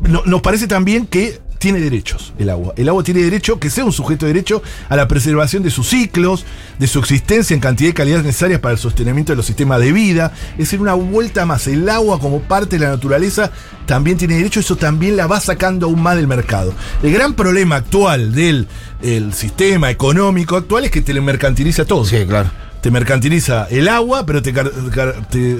no- 0.00 0.22
nos 0.24 0.40
parece 0.40 0.66
también 0.66 1.06
que 1.06 1.41
tiene 1.62 1.78
derechos 1.78 2.32
el 2.40 2.50
agua. 2.50 2.74
El 2.76 2.88
agua 2.88 3.04
tiene 3.04 3.22
derecho, 3.22 3.60
que 3.60 3.70
sea 3.70 3.84
un 3.84 3.92
sujeto 3.92 4.26
de 4.26 4.32
derecho, 4.32 4.64
a 4.88 4.96
la 4.96 5.06
preservación 5.06 5.62
de 5.62 5.70
sus 5.70 5.88
ciclos, 5.88 6.44
de 6.80 6.88
su 6.88 6.98
existencia 6.98 7.54
en 7.54 7.60
cantidad 7.60 7.90
y 7.90 7.92
calidad 7.92 8.20
necesarias 8.20 8.58
para 8.58 8.72
el 8.72 8.78
sostenimiento 8.80 9.30
de 9.30 9.36
los 9.36 9.46
sistemas 9.46 9.78
de 9.78 9.92
vida. 9.92 10.32
Es 10.54 10.58
decir, 10.58 10.80
una 10.80 10.94
vuelta 10.94 11.46
más. 11.46 11.68
El 11.68 11.88
agua 11.88 12.18
como 12.18 12.40
parte 12.40 12.78
de 12.78 12.84
la 12.84 12.90
naturaleza 12.90 13.52
también 13.86 14.18
tiene 14.18 14.34
derecho, 14.34 14.58
eso 14.58 14.74
también 14.74 15.16
la 15.16 15.28
va 15.28 15.40
sacando 15.40 15.86
aún 15.86 16.02
más 16.02 16.16
del 16.16 16.26
mercado. 16.26 16.74
El 17.00 17.12
gran 17.12 17.34
problema 17.34 17.76
actual 17.76 18.32
del 18.32 18.66
el 19.00 19.32
sistema 19.32 19.88
económico 19.88 20.56
actual 20.56 20.84
es 20.84 20.90
que 20.90 21.00
te 21.00 21.14
le 21.14 21.20
mercantiliza 21.20 21.84
todo 21.84 22.04
Sí, 22.04 22.24
claro. 22.26 22.50
Te 22.82 22.90
mercantiliza 22.90 23.66
el 23.70 23.88
agua, 23.88 24.26
pero 24.26 24.42
te, 24.42 24.52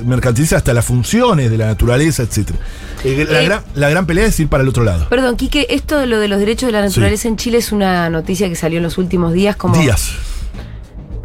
mercantiliza 0.04 0.56
hasta 0.56 0.74
las 0.74 0.84
funciones 0.84 1.50
de 1.50 1.56
la 1.56 1.66
naturaleza, 1.66 2.24
etc. 2.24 2.50
Eh, 3.04 3.26
la, 3.30 3.40
Eh, 3.40 3.44
gran, 3.46 3.64
la 3.74 3.88
gran 3.88 4.06
pelea 4.06 4.26
es 4.26 4.38
ir 4.40 4.48
para 4.48 4.62
el 4.62 4.68
otro 4.68 4.84
lado. 4.84 5.08
Perdón, 5.08 5.36
Quique, 5.36 5.66
esto 5.70 5.98
de 5.98 6.06
lo 6.06 6.18
de 6.18 6.28
los 6.28 6.38
derechos 6.40 6.66
de 6.66 6.72
la 6.72 6.82
naturaleza 6.82 7.28
en 7.28 7.36
Chile 7.36 7.58
es 7.58 7.72
una 7.72 8.10
noticia 8.10 8.48
que 8.48 8.56
salió 8.56 8.78
en 8.78 8.82
los 8.82 8.98
últimos 8.98 9.32
días 9.32 9.56
como 9.56 9.76
Días. 9.76 10.10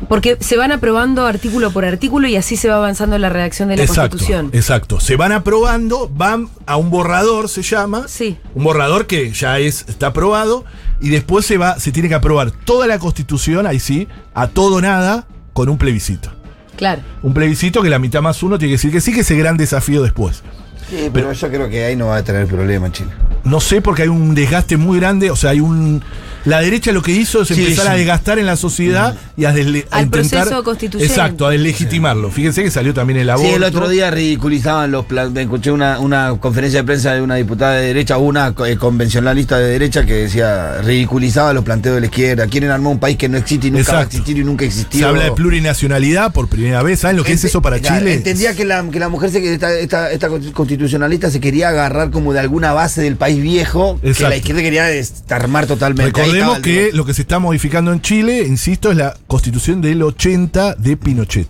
porque 0.07 0.37
se 0.39 0.55
van 0.55 0.71
aprobando 0.71 1.25
artículo 1.25 1.71
por 1.71 1.83
artículo 1.83 2.27
y 2.27 2.35
así 2.35 2.55
se 2.55 2.69
va 2.69 2.75
avanzando 2.75 3.15
en 3.15 3.21
la 3.23 3.29
redacción 3.29 3.67
de 3.69 3.77
la 3.77 3.83
Exacto, 3.83 4.17
Constitución. 4.17 4.49
exacto. 4.53 4.99
Se 4.99 5.15
van 5.15 5.31
aprobando, 5.31 6.09
van 6.13 6.47
a 6.67 6.77
un 6.77 6.91
borrador, 6.91 7.49
se 7.49 7.63
llama. 7.63 8.07
Sí. 8.07 8.37
Un 8.53 8.63
borrador 8.63 9.07
que 9.07 9.31
ya 9.31 9.57
es, 9.59 9.85
está 9.89 10.07
aprobado. 10.07 10.63
Y 11.01 11.09
después 11.09 11.45
se 11.45 11.57
va, 11.57 11.79
se 11.79 11.91
tiene 11.91 12.07
que 12.09 12.15
aprobar 12.15 12.51
toda 12.51 12.85
la 12.87 12.99
constitución, 12.99 13.65
ahí 13.67 13.79
sí, 13.79 14.07
a 14.33 14.47
todo 14.47 14.79
nada, 14.81 15.27
con 15.57 15.69
un 15.69 15.79
plebiscito. 15.79 16.29
Claro. 16.75 17.01
Un 17.23 17.33
plebiscito 17.33 17.81
que 17.81 17.89
la 17.89 17.97
mitad 17.97 18.21
más 18.21 18.43
uno 18.43 18.59
tiene 18.59 18.73
que 18.73 18.73
decir 18.73 18.91
que 18.91 19.01
sí, 19.01 19.11
que 19.11 19.21
es 19.21 19.31
el 19.31 19.39
gran 19.39 19.57
desafío 19.57 20.03
después. 20.03 20.43
Sí, 20.87 21.09
pero 21.11 21.33
yo 21.33 21.49
creo 21.49 21.67
que 21.67 21.83
ahí 21.83 21.95
no 21.95 22.05
va 22.05 22.17
a 22.17 22.23
tener 22.23 22.45
problema, 22.45 22.91
Chile. 22.91 23.09
No 23.43 23.59
sé 23.59 23.81
porque 23.81 24.03
hay 24.03 24.07
un 24.07 24.35
desgaste 24.35 24.77
muy 24.77 24.99
grande, 24.99 25.31
o 25.31 25.35
sea, 25.35 25.49
hay 25.49 25.59
un... 25.59 26.03
La 26.47 26.61
derecha 26.61 26.91
lo 26.91 27.01
que 27.01 27.11
hizo 27.11 27.41
es 27.41 27.49
Sí, 27.49 27.55
empezar 27.55 27.85
sí. 27.85 27.91
a 27.91 27.95
desgastar 27.95 28.39
en 28.39 28.45
la 28.45 28.55
sociedad 28.55 29.15
y 29.35 29.45
a, 29.45 29.53
desle- 29.53 29.85
a 29.91 29.97
Al 29.97 30.05
intentar... 30.05 30.41
proceso 30.43 30.63
constituyente. 30.63 31.13
Exacto, 31.13 31.45
a 31.45 31.51
deslegitimarlo. 31.51 32.31
Fíjense 32.31 32.63
que 32.63 32.71
salió 32.71 32.93
también 32.93 33.19
el 33.19 33.29
aborto. 33.29 33.49
Sí, 33.49 33.55
el 33.55 33.63
otro 33.63 33.89
día 33.89 34.09
ridiculizaban 34.11 34.91
los 34.91 35.05
escuché 35.35 35.71
una, 35.71 35.99
una 35.99 36.35
conferencia 36.39 36.79
de 36.81 36.85
prensa 36.85 37.13
de 37.13 37.21
una 37.21 37.35
diputada 37.35 37.73
de 37.75 37.87
derecha, 37.87 38.17
una 38.17 38.53
eh, 38.65 38.77
convencionalista 38.77 39.57
de 39.57 39.67
derecha 39.69 40.05
que 40.05 40.13
decía, 40.13 40.81
ridiculizaba 40.83 41.53
los 41.53 41.63
planteos 41.63 41.95
de 41.95 42.01
la 42.01 42.07
izquierda, 42.07 42.47
quieren 42.47 42.71
armar 42.71 42.91
un 42.93 42.99
país 42.99 43.17
que 43.17 43.27
no 43.29 43.37
existe 43.37 43.67
y 43.67 43.71
nunca 43.71 43.91
va 43.91 43.97
a 43.99 44.01
Exacto. 44.03 44.17
existir 44.17 44.37
y 44.41 44.43
nunca 44.45 44.65
existió. 44.65 44.99
Se 44.99 45.05
habla 45.05 45.23
de 45.25 45.31
plurinacionalidad 45.33 46.31
por 46.31 46.47
primera 46.47 46.81
vez. 46.83 46.99
¿Saben 47.01 47.17
lo 47.17 47.23
que 47.23 47.33
es 47.33 47.43
eso 47.43 47.61
para 47.61 47.79
claro, 47.79 47.99
Chile? 47.99 48.13
Entendía 48.13 48.55
que 48.55 48.65
la, 48.65 48.83
que 48.89 48.99
la 48.99 49.09
mujer, 49.09 49.31
se, 49.31 49.41
que 49.41 49.53
esta, 49.53 49.73
esta, 49.73 50.11
esta 50.11 50.29
constitucionalista 50.53 51.29
se 51.29 51.39
quería 51.39 51.69
agarrar 51.69 52.11
como 52.11 52.33
de 52.33 52.39
alguna 52.39 52.71
base 52.73 53.01
del 53.01 53.15
país 53.17 53.41
viejo, 53.41 53.99
que 54.01 54.09
Exacto. 54.09 54.29
la 54.29 54.37
izquierda 54.37 54.61
quería 54.61 54.85
desarmar 54.85 55.65
totalmente. 55.67 56.11
Recordemos 56.39 56.63
que 56.91 56.95
lo 56.95 57.05
que 57.05 57.13
se 57.13 57.21
está 57.21 57.39
modificando 57.39 57.91
en 57.93 58.01
Chile, 58.01 58.45
insisto, 58.47 58.91
es 58.91 58.97
la 58.97 59.15
constitución 59.27 59.81
del 59.81 60.01
80 60.03 60.75
de 60.75 60.97
Pinochet. 60.97 61.47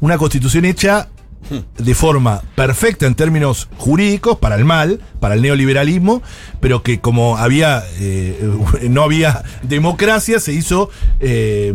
Una 0.00 0.18
constitución 0.18 0.64
hecha 0.64 1.08
de 1.78 1.94
forma 1.94 2.42
perfecta 2.54 3.06
en 3.06 3.14
términos 3.14 3.68
jurídicos, 3.78 4.36
para 4.38 4.54
el 4.56 4.64
mal, 4.64 5.00
para 5.20 5.34
el 5.34 5.42
neoliberalismo, 5.42 6.22
pero 6.60 6.82
que 6.82 7.00
como 7.00 7.38
había 7.38 7.82
eh, 7.98 8.38
no 8.90 9.02
había 9.02 9.42
democracia, 9.62 10.38
se 10.38 10.52
hizo 10.52 10.90
eh, 11.18 11.72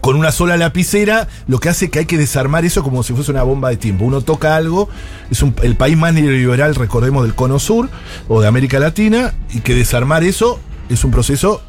con 0.00 0.16
una 0.16 0.32
sola 0.32 0.56
lapicera, 0.56 1.28
lo 1.46 1.58
que 1.60 1.68
hace 1.68 1.90
que 1.90 2.00
hay 2.00 2.06
que 2.06 2.18
desarmar 2.18 2.64
eso 2.64 2.82
como 2.82 3.02
si 3.02 3.12
fuese 3.12 3.30
una 3.30 3.42
bomba 3.42 3.68
de 3.68 3.76
tiempo. 3.76 4.04
Uno 4.06 4.22
toca 4.22 4.56
algo, 4.56 4.88
es 5.30 5.42
un- 5.42 5.54
el 5.62 5.76
país 5.76 5.96
más 5.96 6.12
neoliberal, 6.14 6.74
recordemos, 6.74 7.22
del 7.22 7.34
Cono 7.34 7.58
Sur 7.58 7.88
o 8.28 8.40
de 8.40 8.48
América 8.48 8.78
Latina, 8.80 9.34
y 9.52 9.60
que 9.60 9.74
desarmar 9.74 10.24
eso 10.24 10.58
es 10.88 11.04
un 11.04 11.10
proceso 11.12 11.62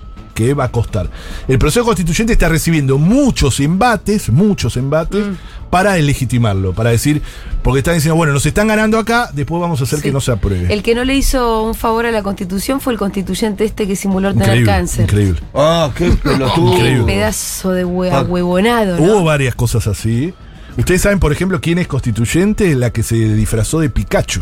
que 0.45 0.53
va 0.53 0.65
a 0.65 0.71
costar. 0.71 1.09
El 1.47 1.57
proceso 1.59 1.85
constituyente 1.85 2.33
está 2.33 2.49
recibiendo 2.49 2.97
muchos 2.97 3.59
embates, 3.59 4.29
muchos 4.29 4.77
embates, 4.77 5.25
para 5.69 5.95
legitimarlo, 5.97 6.73
para 6.73 6.89
decir, 6.89 7.21
porque 7.63 7.79
están 7.79 7.93
diciendo, 7.95 8.15
bueno, 8.15 8.33
nos 8.33 8.45
están 8.45 8.67
ganando 8.67 8.97
acá, 8.99 9.29
después 9.33 9.61
vamos 9.61 9.79
a 9.79 9.83
hacer 9.85 9.99
Sí. 9.99 10.03
que 10.03 10.11
no 10.11 10.19
se 10.19 10.31
apruebe. 10.31 10.73
El 10.73 10.83
que 10.83 10.95
no 10.95 11.05
le 11.05 11.15
hizo 11.15 11.63
un 11.63 11.75
favor 11.75 12.05
a 12.05 12.11
la 12.11 12.23
Constitución 12.23 12.81
fue 12.81 12.91
el 12.93 12.99
constituyente 12.99 13.63
este 13.63 13.87
que 13.87 13.95
simuló 13.95 14.29
tener 14.33 14.47
increíble, 14.47 14.71
cáncer. 14.71 15.03
increíble. 15.05 15.39
Ah, 15.53 15.89
qué 15.95 16.09
pelotudo. 16.11 16.73
Increíble. 16.75 17.05
Pedazo 17.05 17.71
de 17.71 17.85
hue- 17.85 18.09
Ah. 18.11 18.21
huevonado, 18.27 18.97
¿no? 18.97 19.03
Hubo 19.03 19.23
varias 19.23 19.55
cosas 19.55 19.87
así. 19.87 20.33
Ustedes 20.77 21.01
saben, 21.01 21.19
por 21.19 21.31
ejemplo, 21.31 21.59
quién 21.61 21.77
es 21.79 21.87
constituyente, 21.87 22.75
la 22.75 22.91
que 22.91 23.03
se 23.03 23.15
disfrazó 23.15 23.79
de 23.79 23.89
Pikachu. 23.89 24.41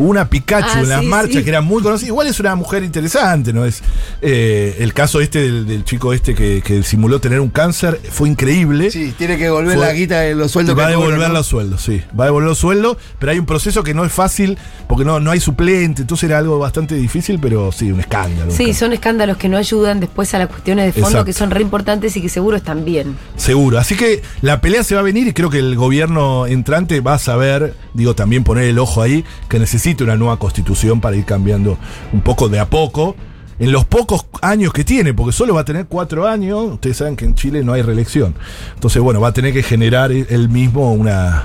Hubo 0.00 0.08
una 0.10 0.28
Pikachu 0.30 0.66
Ah, 0.72 0.80
en 0.80 0.88
las 0.88 1.00
sí, 1.00 1.06
marchas 1.06 1.36
sí. 1.36 1.42
que 1.44 1.50
era 1.50 1.60
muy 1.60 1.82
conocida. 1.82 2.08
Igual 2.08 2.26
es 2.26 2.40
una 2.40 2.54
mujer 2.54 2.82
interesante, 2.84 3.52
¿no? 3.52 3.64
Es 3.66 3.82
eh, 4.22 4.76
el 4.80 4.94
caso 4.94 5.20
este 5.20 5.40
del, 5.42 5.66
del 5.66 5.84
chico 5.84 6.12
este 6.14 6.34
que, 6.34 6.62
que 6.64 6.82
simuló 6.82 7.20
tener 7.20 7.38
un 7.40 7.50
cáncer 7.50 8.00
fue 8.10 8.28
increíble. 8.28 8.90
Sí, 8.90 9.14
tiene 9.18 9.36
que 9.36 9.44
devolver 9.44 9.76
Fue- 9.76 9.86
la 9.86 9.92
guita 9.92 10.20
de 10.20 10.34
los 10.34 10.50
sueldos 10.52 10.78
va 10.78 10.84
a 10.84 10.86
que 10.86 10.92
devolver 10.92 11.28
¿no? 11.28 11.34
los 11.34 11.46
sueldos, 11.46 11.82
sí. 11.82 12.00
Va 12.18 12.24
a 12.24 12.26
devolver 12.28 12.48
los 12.48 12.58
sueldos, 12.58 12.96
pero 13.18 13.32
hay 13.32 13.38
un 13.38 13.46
proceso 13.46 13.82
que 13.82 13.92
no 13.92 14.04
es 14.04 14.12
fácil 14.12 14.56
porque 14.88 15.04
no, 15.04 15.20
no 15.20 15.30
hay 15.30 15.40
suplente. 15.40 16.00
Entonces 16.02 16.24
era 16.30 16.38
algo 16.38 16.58
bastante 16.58 16.94
difícil, 16.94 17.38
pero 17.38 17.70
sí, 17.72 17.92
un 17.92 18.00
escándalo. 18.00 18.50
un 18.50 18.56
Sí, 18.56 18.64
escándalo. 18.70 18.74
son 18.78 18.92
escándalos 18.94 19.36
que 19.36 19.48
no 19.50 19.56
ayudan 19.58 20.00
después 20.00 20.32
a 20.34 20.38
las 20.38 20.48
cuestiones 20.48 20.86
de 20.86 20.92
fondo 20.92 21.08
Exacto. 21.08 21.24
que 21.26 21.32
son 21.34 21.50
re 21.50 21.60
importantes 21.60 22.16
y 22.16 22.22
que 22.22 22.28
seguro 22.30 22.56
están 22.56 22.84
bien. 22.86 23.16
Seguro. 23.36 23.78
Así 23.78 23.96
que 23.96 24.22
la 24.40 24.60
pelea 24.62 24.82
se 24.82 24.94
va 24.94 25.00
a 25.00 25.04
venir 25.04 25.26
y 25.28 25.32
creo 25.34 25.50
que 25.50 25.58
el 25.58 25.76
gobierno 25.76 26.46
entrante 26.46 27.00
va 27.00 27.14
a 27.14 27.18
saber, 27.18 27.74
digo, 27.92 28.14
también 28.14 28.44
poner 28.44 28.64
el 28.64 28.78
ojo 28.78 29.02
ahí, 29.02 29.24
que 29.48 29.58
necesita 29.58 29.89
una 30.04 30.16
nueva 30.16 30.38
constitución 30.38 31.00
para 31.00 31.16
ir 31.16 31.24
cambiando 31.24 31.78
un 32.12 32.20
poco 32.20 32.48
de 32.48 32.58
a 32.58 32.66
poco. 32.68 33.16
En 33.58 33.72
los 33.72 33.84
pocos 33.84 34.24
años 34.40 34.72
que 34.72 34.84
tiene, 34.84 35.12
porque 35.12 35.32
solo 35.32 35.52
va 35.54 35.60
a 35.60 35.64
tener 35.66 35.84
cuatro 35.86 36.26
años, 36.26 36.64
ustedes 36.72 36.96
saben 36.96 37.14
que 37.14 37.26
en 37.26 37.34
Chile 37.34 37.62
no 37.62 37.74
hay 37.74 37.82
reelección. 37.82 38.34
Entonces, 38.74 39.02
bueno, 39.02 39.20
va 39.20 39.28
a 39.28 39.32
tener 39.32 39.52
que 39.52 39.62
generar 39.62 40.10
él 40.12 40.48
mismo 40.48 40.94
una, 40.94 41.44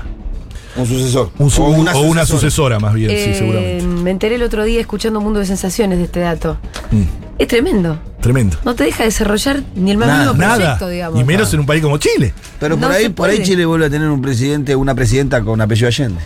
Un 0.78 0.86
sucesor. 0.86 1.30
un 1.38 1.50
su- 1.50 1.62
O 1.62 1.68
una 1.68 1.92
o 1.94 2.00
una 2.00 2.24
sucesora. 2.24 2.78
más 2.80 2.94
bien, 2.94 3.10
sí, 3.10 3.16
Eh, 3.16 3.34
seguramente. 3.34 3.84
me 3.84 4.10
enteré 4.10 4.36
el 4.36 4.42
otro 4.44 4.64
día 4.64 4.80
escuchando 4.80 5.20
Mundo 5.20 5.40
de 5.40 5.46
Sensaciones 5.46 5.98
de 5.98 6.04
este 6.04 6.20
dato. 6.20 6.56
Mm, 6.90 7.02
Es 7.38 7.48
tremendo. 7.48 7.98
tremendo. 8.22 8.56
No 8.64 8.74
te 8.74 8.84
deja 8.84 9.04
desarrollar 9.04 9.62
ni 9.74 9.90
el 9.90 9.98
más 9.98 10.08
Nada, 10.08 10.24
mínimo 10.32 10.38
Nada. 10.42 10.56
proyecto, 10.56 10.88
digamos. 10.88 11.20
Y 11.20 11.24
menos 11.24 11.52
en 11.52 11.60
un 11.60 11.66
país 11.66 11.82
como 11.82 11.98
Chile. 11.98 12.32
Pero 12.58 12.78
por 12.78 12.88
No 12.88 12.94
ahí, 12.94 13.10
por 13.10 13.28
ahí. 13.28 13.42
Chile 13.42 13.66
vuelve 13.66 13.84
a 13.86 13.90
tener 13.90 14.08
un 14.08 14.22
presidente, 14.22 14.74
una 14.74 14.94
presidenta 14.94 15.42
con 15.42 15.60
apellido 15.60 15.88
Allende. 15.88 16.20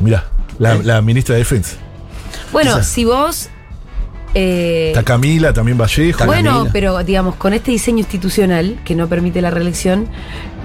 Mirá, 0.00 0.24
la, 0.58 0.74
¿Eh? 0.74 0.80
la 0.82 1.02
ministra 1.02 1.34
de 1.34 1.40
Defensa. 1.40 1.76
Bueno, 2.52 2.82
si 2.82 3.04
vos. 3.04 3.48
eh, 4.34 4.88
Está 4.88 5.02
Camila, 5.04 5.52
también 5.52 5.78
Vallejo. 5.78 6.24
Bueno, 6.26 6.50
Camila. 6.52 6.70
pero 6.72 7.04
digamos, 7.04 7.36
con 7.36 7.52
este 7.54 7.70
diseño 7.70 7.98
institucional 7.98 8.78
que 8.84 8.94
no 8.94 9.08
permite 9.08 9.40
la 9.40 9.50
reelección, 9.50 10.08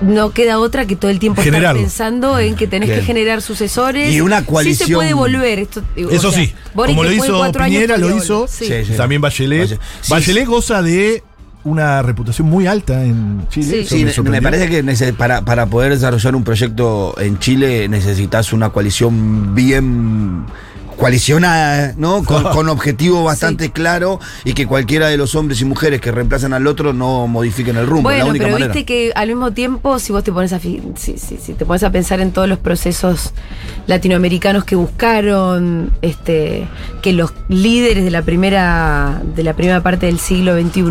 no 0.02 0.32
queda 0.32 0.60
otra 0.60 0.86
que 0.88 0.96
todo 0.96 1.12
el 1.12 1.20
tiempo 1.20 1.42
estar 1.42 1.74
pensando 1.76 2.40
en 2.40 2.56
que 2.56 2.68
tenés 2.68 2.90
Bien. 2.90 3.02
que 3.02 3.06
generar 3.06 3.42
sucesores. 3.42 4.14
Y 4.14 4.22
una 4.22 4.38
Sí 4.40 4.46
se 4.46 4.52
coalición. 4.52 4.92
puede 4.94 5.14
volver. 5.14 5.60
Esto, 5.60 5.82
o 5.98 6.10
Eso 6.10 6.32
sea, 6.32 6.44
sí, 6.46 6.54
Boric 6.74 6.96
como 6.96 7.04
lo 7.04 7.12
hizo 7.12 7.52
Piñera, 7.52 7.98
lo 7.98 8.16
hizo. 8.16 8.48
Sí. 8.48 8.66
Sí, 8.66 8.86
sí. 8.86 8.94
También 8.94 9.22
Bachelet. 9.22 9.80
Bachelet 10.08 10.44
sí. 10.46 10.50
goza 10.50 10.82
de 10.82 11.24
una 11.70 12.02
reputación 12.02 12.48
muy 12.50 12.68
alta 12.68 13.04
en 13.04 13.46
Chile. 13.50 13.86
Sí. 13.88 14.02
Eso 14.04 14.22
Sí, 14.22 14.22
me 14.24 14.30
me, 14.32 14.42
parece 14.42 14.68
que 14.70 15.14
para, 15.14 15.42
para 15.44 15.66
poder 15.68 15.92
desarrollar 15.92 16.36
un 16.36 16.44
proyecto 16.44 17.16
en 17.20 17.40
Chile 17.40 17.88
necesitas 17.88 18.52
una 18.54 18.70
coalición 18.70 19.54
bien 19.56 20.46
coalicionada, 20.98 21.94
¿no? 21.96 22.26
Con, 22.26 22.44
con 22.52 22.68
objetivo 22.68 23.24
bastante 23.24 23.72
claro 23.72 24.20
y 24.44 24.52
que 24.52 24.68
cualquiera 24.68 25.08
de 25.08 25.16
los 25.16 25.34
hombres 25.34 25.62
y 25.62 25.66
mujeres 25.66 26.02
que 26.02 26.12
reemplazan 26.12 26.52
al 26.52 26.68
otro 26.68 26.92
no 26.92 27.26
modifiquen 27.26 27.78
el 27.78 27.88
rumbo, 27.88 28.12
es 28.12 28.18
la 28.18 28.24
Bueno, 28.26 28.32
única 28.32 28.44
pero 28.46 28.56
manera. 28.56 28.74
viste 28.74 28.86
que 28.86 29.14
al 29.16 29.30
mismo 29.30 29.52
tiempo, 29.52 29.98
si 30.00 30.12
vos 30.12 30.26
te 30.26 30.34
pones 30.34 30.52
a 30.52 30.60
fi- 30.60 30.82
si, 30.98 31.18
si- 31.18 31.38
si 31.38 31.54
te 31.54 31.66
pones 31.66 31.84
a 31.84 31.92
pensar 31.94 32.20
en 32.20 32.32
todos 32.34 32.50
los 32.50 32.60
procesos 32.60 33.34
latinoamericanos 33.88 34.66
que 34.66 34.76
buscaron, 34.76 35.92
este, 36.02 36.68
que 37.02 37.14
los 37.14 37.32
líderes 37.48 38.04
de 38.04 38.12
la 38.12 38.22
primera, 38.24 39.22
de 39.38 39.44
la 39.44 39.54
primera 39.54 39.82
parte 39.82 40.06
del 40.08 40.20
siglo 40.20 40.54
XXI 40.60 40.84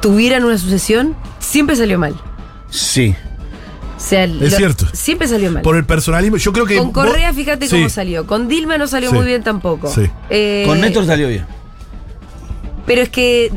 tuvieran 0.00 0.44
una 0.44 0.58
sucesión, 0.58 1.16
siempre 1.38 1.76
salió 1.76 1.98
mal. 1.98 2.14
Sí. 2.70 3.14
O 3.96 4.00
sea, 4.00 4.26
lo- 4.26 4.48
cierto. 4.50 4.86
Siempre 4.92 5.26
salió 5.26 5.50
mal. 5.50 5.62
Por 5.62 5.76
el 5.76 5.84
personalismo, 5.84 6.36
yo 6.36 6.52
creo 6.52 6.66
que. 6.66 6.76
Con 6.78 6.92
Correa, 6.92 7.28
vos- 7.28 7.36
fíjate 7.36 7.66
Sí. 7.66 7.76
cómo 7.76 7.88
salió. 7.88 8.26
Con 8.26 8.46
Dilma 8.48 8.78
no 8.78 8.86
salió 8.86 9.10
Sí. 9.10 9.16
muy 9.16 9.26
bien 9.26 9.42
tampoco. 9.42 9.88
Sí. 9.92 10.08
Eh, 10.30 10.64
Con 10.66 10.80
Néstor 10.80 11.04
salió 11.06 11.28
bien. 11.28 11.44
Pero 12.86 13.02
es 13.02 13.08
que. 13.08 13.52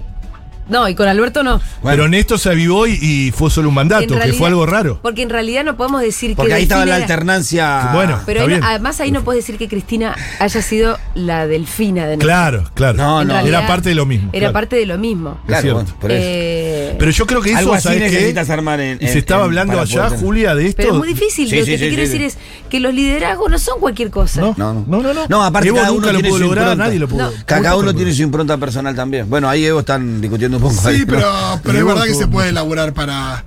No, 0.72 0.88
y 0.90 0.96
con 0.96 1.08
Alberto 1.08 1.44
no. 1.44 1.62
Pero 1.84 2.08
Néstor 2.08 2.40
se 2.40 2.50
avivó 2.50 2.88
y, 2.88 2.94
y 2.94 3.32
fue 3.32 3.52
solo 3.52 3.70
un 3.70 3.76
mandato, 3.76 4.18
que 4.20 4.34
fue 4.34 4.48
algo 4.48 4.66
raro. 4.66 5.00
Porque 5.02 5.22
en 5.22 5.30
realidad 5.30 5.64
no 5.64 5.78
podemos 5.78 6.02
decir 6.02 6.36
Porque 6.36 6.50
que. 6.50 6.56
ahí 6.56 6.64
estaba 6.64 6.86
la 6.86 6.96
era- 6.96 7.04
alternancia. 7.04 7.90
Bueno. 7.94 8.20
Pero 8.26 8.46
ahí 8.46 8.60
además 8.64 9.00
ahí 9.02 9.12
no 9.12 9.22
puedes 9.24 9.44
decir 9.46 9.58
que 9.60 9.68
Cristina 9.68 10.16
haya 10.40 10.62
sido 10.62 10.98
la 11.14 11.46
delfina 11.48 12.04
de 12.04 12.12
Néstor. 12.18 12.26
Claro, 12.26 12.64
claro. 12.74 12.98
No, 12.98 13.24
no. 13.24 13.34
realidad 13.34 13.60
Era 13.60 13.68
parte 13.68 13.90
de 13.90 13.96
lo 13.96 14.06
mismo. 14.06 14.30
Era 14.34 14.40
claro. 14.46 14.54
parte 14.54 14.76
de 14.78 14.86
lo 14.86 14.98
mismo. 14.98 15.38
Es 15.42 15.48
Claro, 15.48 15.62
cierto. 15.62 15.82
bueno, 15.84 15.98
por 16.00 16.12
eso. 16.12 16.22
Eh, 16.26 16.96
Pero 16.98 17.12
yo 17.12 17.26
creo 17.28 17.42
que 17.42 17.50
eso, 17.52 17.60
Algo 17.60 17.74
así 17.74 17.84
¿sabes 17.84 18.00
qué? 18.04 18.10
necesitas 18.12 18.50
armar 18.50 18.80
en- 18.80 18.98
Y 19.02 19.06
en- 19.06 19.12
se 19.14 19.20
estaba 19.20 19.42
en- 19.44 19.46
hablando 19.48 19.80
allá, 19.80 20.06
poder. 20.08 20.20
Julia, 20.20 20.56
de 20.56 20.68
esto. 20.68 20.78
pero 20.78 20.94
es 20.94 20.98
muy 20.98 21.08
difícil. 21.10 21.50
Sí, 21.50 21.56
lo 21.58 21.66
sí, 21.66 21.72
que 21.72 21.78
te 21.78 21.84
sí, 21.84 21.90
quiero 21.90 22.04
decir 22.04 22.22
es 22.22 22.38
que 22.70 22.80
los 22.80 22.94
liderazgos 22.94 23.50
no 23.52 23.60
son 23.60 23.80
cualquier 23.80 24.10
cosa. 24.10 24.40
No, 24.42 24.54
No, 24.58 24.74
no, 24.74 24.84
no. 24.88 25.02
no. 25.02 25.14
no, 25.14 25.22
No, 25.28 25.44
aparte 25.44 25.68
Evo 25.68 25.78
cada 25.78 25.92
uno 25.92 26.00
nunca 26.00 26.12
lo 26.14 26.20
tiene 26.20 26.30
pudo 26.30 26.38
su 26.40 26.44
lograr, 26.46 26.64
impronta. 26.68 26.86
nadie 26.86 27.00
lo 27.00 27.08
pudo. 27.08 27.34
Cada 27.46 27.76
uno 27.76 27.94
tiene 27.94 28.14
su 28.14 28.22
impronta 28.22 28.58
personal 28.58 28.96
también. 28.96 29.30
Bueno, 29.30 29.50
ahí 29.50 29.66
Evo 29.66 29.80
están 29.82 30.22
discutiendo 30.22 30.60
Sí, 30.70 30.88
ahí, 30.88 31.06
pero, 31.06 31.22
¿no? 31.22 31.60
pero 31.64 31.80
es 31.80 31.86
verdad 31.86 32.04
que 32.06 32.14
se 32.16 32.28
puede 32.28 32.50
elaborar 32.50 32.94
para. 32.94 33.44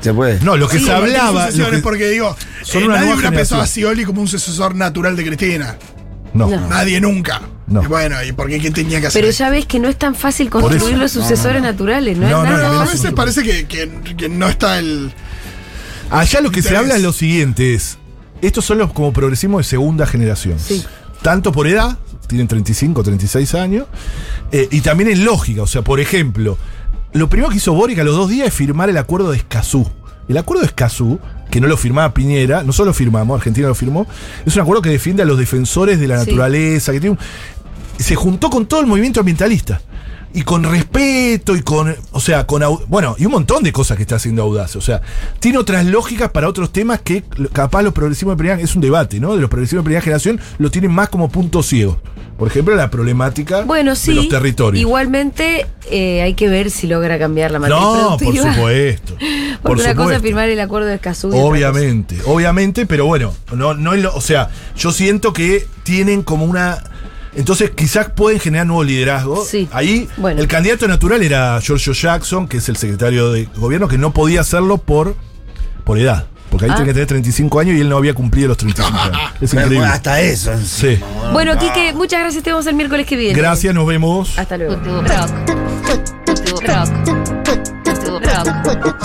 Se 0.00 0.12
puede. 0.14 0.38
No, 0.40 0.56
lo 0.56 0.68
que 0.68 0.78
Sí, 0.78 0.84
se 0.84 0.92
hablaba. 0.92 1.32
lo 1.32 1.40
sucesiones, 1.46 1.76
que- 1.80 1.82
porque 1.82 2.08
digo, 2.10 2.36
son 2.62 2.82
eh, 2.82 2.86
una 2.86 2.96
nadie 2.96 3.14
hubiera 3.14 3.30
pensado 3.32 3.62
a. 3.62 3.66
Scioli 3.66 4.04
como 4.04 4.20
un 4.20 4.28
sucesor 4.28 4.74
natural 4.74 5.16
de 5.16 5.24
Cristina. 5.24 5.76
no. 6.34 6.48
No. 6.48 6.68
Nadie 6.68 7.00
nunca. 7.00 7.40
No. 7.66 7.82
Y 7.82 7.86
bueno, 7.86 8.22
¿y 8.22 8.30
por 8.32 8.46
qué 8.48 8.60
qué 8.60 8.70
tenía 8.70 9.00
que 9.00 9.08
hacer? 9.08 9.20
Pero 9.22 9.32
ya 9.32 9.50
ves 9.50 9.66
que 9.66 9.80
no 9.80 9.88
es 9.88 9.96
tan 9.96 10.14
fácil 10.14 10.48
construir 10.50 10.96
los 10.98 11.10
sucesores 11.10 11.60
naturales. 11.62 12.16
No, 12.16 12.28
No, 12.28 12.44
es 12.44 12.50
nada 12.50 12.82
a 12.82 12.84
veces 12.84 13.12
parece 13.12 13.42
que, 13.42 13.66
que- 13.66 13.90
que 14.16 14.28
no 14.28 14.48
está 14.48 14.78
el. 14.78 15.12
Allá 16.10 16.40
lo 16.40 16.50
que 16.52 16.62
se 16.62 16.76
habla 16.76 16.94
es 16.96 17.02
lo 17.02 17.12
siguiente: 17.12 17.74
es. 17.74 17.98
Estos 18.42 18.64
son 18.66 18.78
los 18.78 18.92
como 18.92 19.12
progresismo 19.12 19.58
de 19.58 19.64
segunda 19.64 20.06
generación. 20.06 20.58
Sí. 20.60 20.84
Tanto 21.22 21.50
por 21.52 21.66
edad, 21.66 21.98
tienen 22.26 22.48
35, 22.48 23.02
36 23.02 23.54
años, 23.54 23.86
eh, 24.52 24.68
y 24.70 24.80
también 24.80 25.10
en 25.10 25.24
lógica. 25.24 25.62
O 25.62 25.66
sea, 25.66 25.82
por 25.82 26.00
ejemplo, 26.00 26.56
lo 27.12 27.28
primero 27.28 27.50
que 27.50 27.56
hizo 27.56 27.72
Boric 27.72 27.98
a 27.98 28.04
los 28.04 28.14
dos 28.16 28.28
días 28.30 28.48
es 28.48 28.54
firmar 28.54 28.88
el 28.90 28.96
acuerdo 28.98 29.30
de 29.30 29.38
Escazú. 29.38 29.88
El 30.28 30.36
acuerdo 30.38 30.62
de 30.62 30.66
Escazú, 30.66 31.20
que 31.50 31.60
no 31.60 31.68
lo 31.68 31.76
firmaba 31.76 32.12
Piñera, 32.12 32.62
nosotros 32.64 32.88
lo 32.88 32.94
firmamos, 32.94 33.36
Argentina 33.38 33.68
lo 33.68 33.74
firmó, 33.74 34.06
es 34.44 34.54
un 34.56 34.62
acuerdo 34.62 34.82
que 34.82 34.90
defiende 34.90 35.22
a 35.22 35.26
los 35.26 35.38
defensores 35.38 36.00
de 36.00 36.08
la 36.08 36.18
Sí. 36.22 36.30
naturaleza, 36.30 36.92
que 36.92 37.00
tiene 37.00 37.16
un- 37.16 38.02
se 38.04 38.14
juntó 38.16 38.50
con 38.50 38.66
todo 38.66 38.80
el 38.80 38.86
movimiento 38.86 39.20
ambientalista. 39.20 39.80
Y 40.36 40.42
con 40.42 40.62
respeto 40.64 41.56
y 41.56 41.62
con. 41.62 41.96
O 42.12 42.20
sea, 42.20 42.46
con. 42.46 42.62
Bueno, 42.88 43.16
y 43.18 43.24
un 43.24 43.32
montón 43.32 43.62
de 43.62 43.72
cosas 43.72 43.96
que 43.96 44.02
está 44.02 44.16
haciendo 44.16 44.42
Audaz. 44.42 44.76
O 44.76 44.82
sea, 44.82 45.00
tiene 45.40 45.56
otras 45.56 45.86
lógicas 45.86 46.30
para 46.30 46.46
otros 46.46 46.70
temas 46.72 47.00
que 47.00 47.24
capaz 47.54 47.80
los 47.82 47.94
progresivos 47.94 48.34
de 48.34 48.36
primera. 48.38 48.60
Es 48.60 48.74
un 48.74 48.82
debate, 48.82 49.18
¿no? 49.18 49.34
De 49.34 49.40
los 49.40 49.48
progresivos 49.48 49.82
de 49.82 49.86
primera 49.86 50.02
generación 50.02 50.38
lo 50.58 50.70
tienen 50.70 50.90
más 50.92 51.08
como 51.08 51.30
punto 51.30 51.62
ciego. 51.62 51.98
Por 52.36 52.48
ejemplo, 52.48 52.76
la 52.76 52.90
problemática 52.90 53.62
Bueno, 53.62 53.96
sí. 53.96 54.10
de 54.10 54.16
los 54.16 54.28
territorios. 54.28 54.78
Igualmente 54.82 55.66
eh, 55.90 56.20
hay 56.20 56.34
que 56.34 56.48
ver 56.48 56.70
si 56.70 56.86
logra 56.86 57.18
cambiar 57.18 57.50
la 57.50 57.58
matriz 57.58 57.78
no, 57.80 58.18
por 58.18 58.36
supuesto. 58.36 59.14
Porque 59.62 59.62
por 59.62 59.78
una 59.80 59.94
cosa 59.94 60.16
es 60.16 60.22
firmar 60.22 60.50
el 60.50 60.60
acuerdo 60.60 60.86
de 60.88 60.96
Escazú. 60.96 61.30
Obviamente, 61.34 62.18
obviamente, 62.26 62.84
pero 62.84 63.06
bueno, 63.06 63.32
no, 63.54 63.72
no 63.72 63.94
es 63.94 64.02
lo- 64.02 64.14
o 64.14 64.20
sea, 64.20 64.50
yo 64.76 64.92
siento 64.92 65.32
que 65.32 65.66
tienen 65.82 66.22
como 66.22 66.44
una. 66.44 66.84
Entonces 67.36 67.70
quizás 67.70 68.10
pueden 68.10 68.40
generar 68.40 68.66
nuevo 68.66 68.82
liderazgo. 68.82 69.44
Sí. 69.44 69.68
Ahí 69.72 70.08
Bueno. 70.16 70.40
el 70.40 70.48
candidato 70.48 70.88
natural 70.88 71.22
era 71.22 71.60
Giorgio 71.60 71.92
Jackson, 71.92 72.48
que 72.48 72.56
es 72.58 72.68
el 72.68 72.76
secretario 72.76 73.30
de 73.30 73.48
gobierno, 73.56 73.88
que 73.88 73.98
no 73.98 74.12
podía 74.12 74.40
hacerlo 74.40 74.78
por, 74.78 75.14
por 75.84 75.98
edad. 75.98 76.26
Porque 76.50 76.64
ahí 76.66 76.70
Ah. 76.70 76.76
tenía 76.76 76.86
que 76.90 76.94
tener 76.94 77.08
35 77.08 77.60
años 77.60 77.76
y 77.76 77.80
él 77.80 77.88
no 77.88 77.96
había 77.96 78.14
cumplido 78.14 78.48
los 78.48 78.56
35 78.56 78.98
años. 78.98 79.18
Es 79.40 79.52
Bueno, 79.52 79.66
increíble. 79.66 79.88
Hasta 79.92 80.20
eso. 80.20 80.52
Sí. 80.64 80.98
Bueno, 81.32 81.58
Quique, 81.58 81.92
muchas 81.94 82.20
gracias. 82.20 82.42
Te 82.42 82.50
vemos 82.50 82.66
el 82.66 82.74
miércoles 82.74 83.06
que 83.06 83.16
viene. 83.16 83.34
Gracias, 83.38 83.74
nos 83.74 83.86
vemos. 83.86 84.38
Hasta 84.38 84.56
luego. 84.56 84.76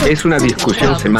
Es 0.09 0.25
una 0.25 0.37
discusión 0.37 0.97
semántica. 0.99 1.19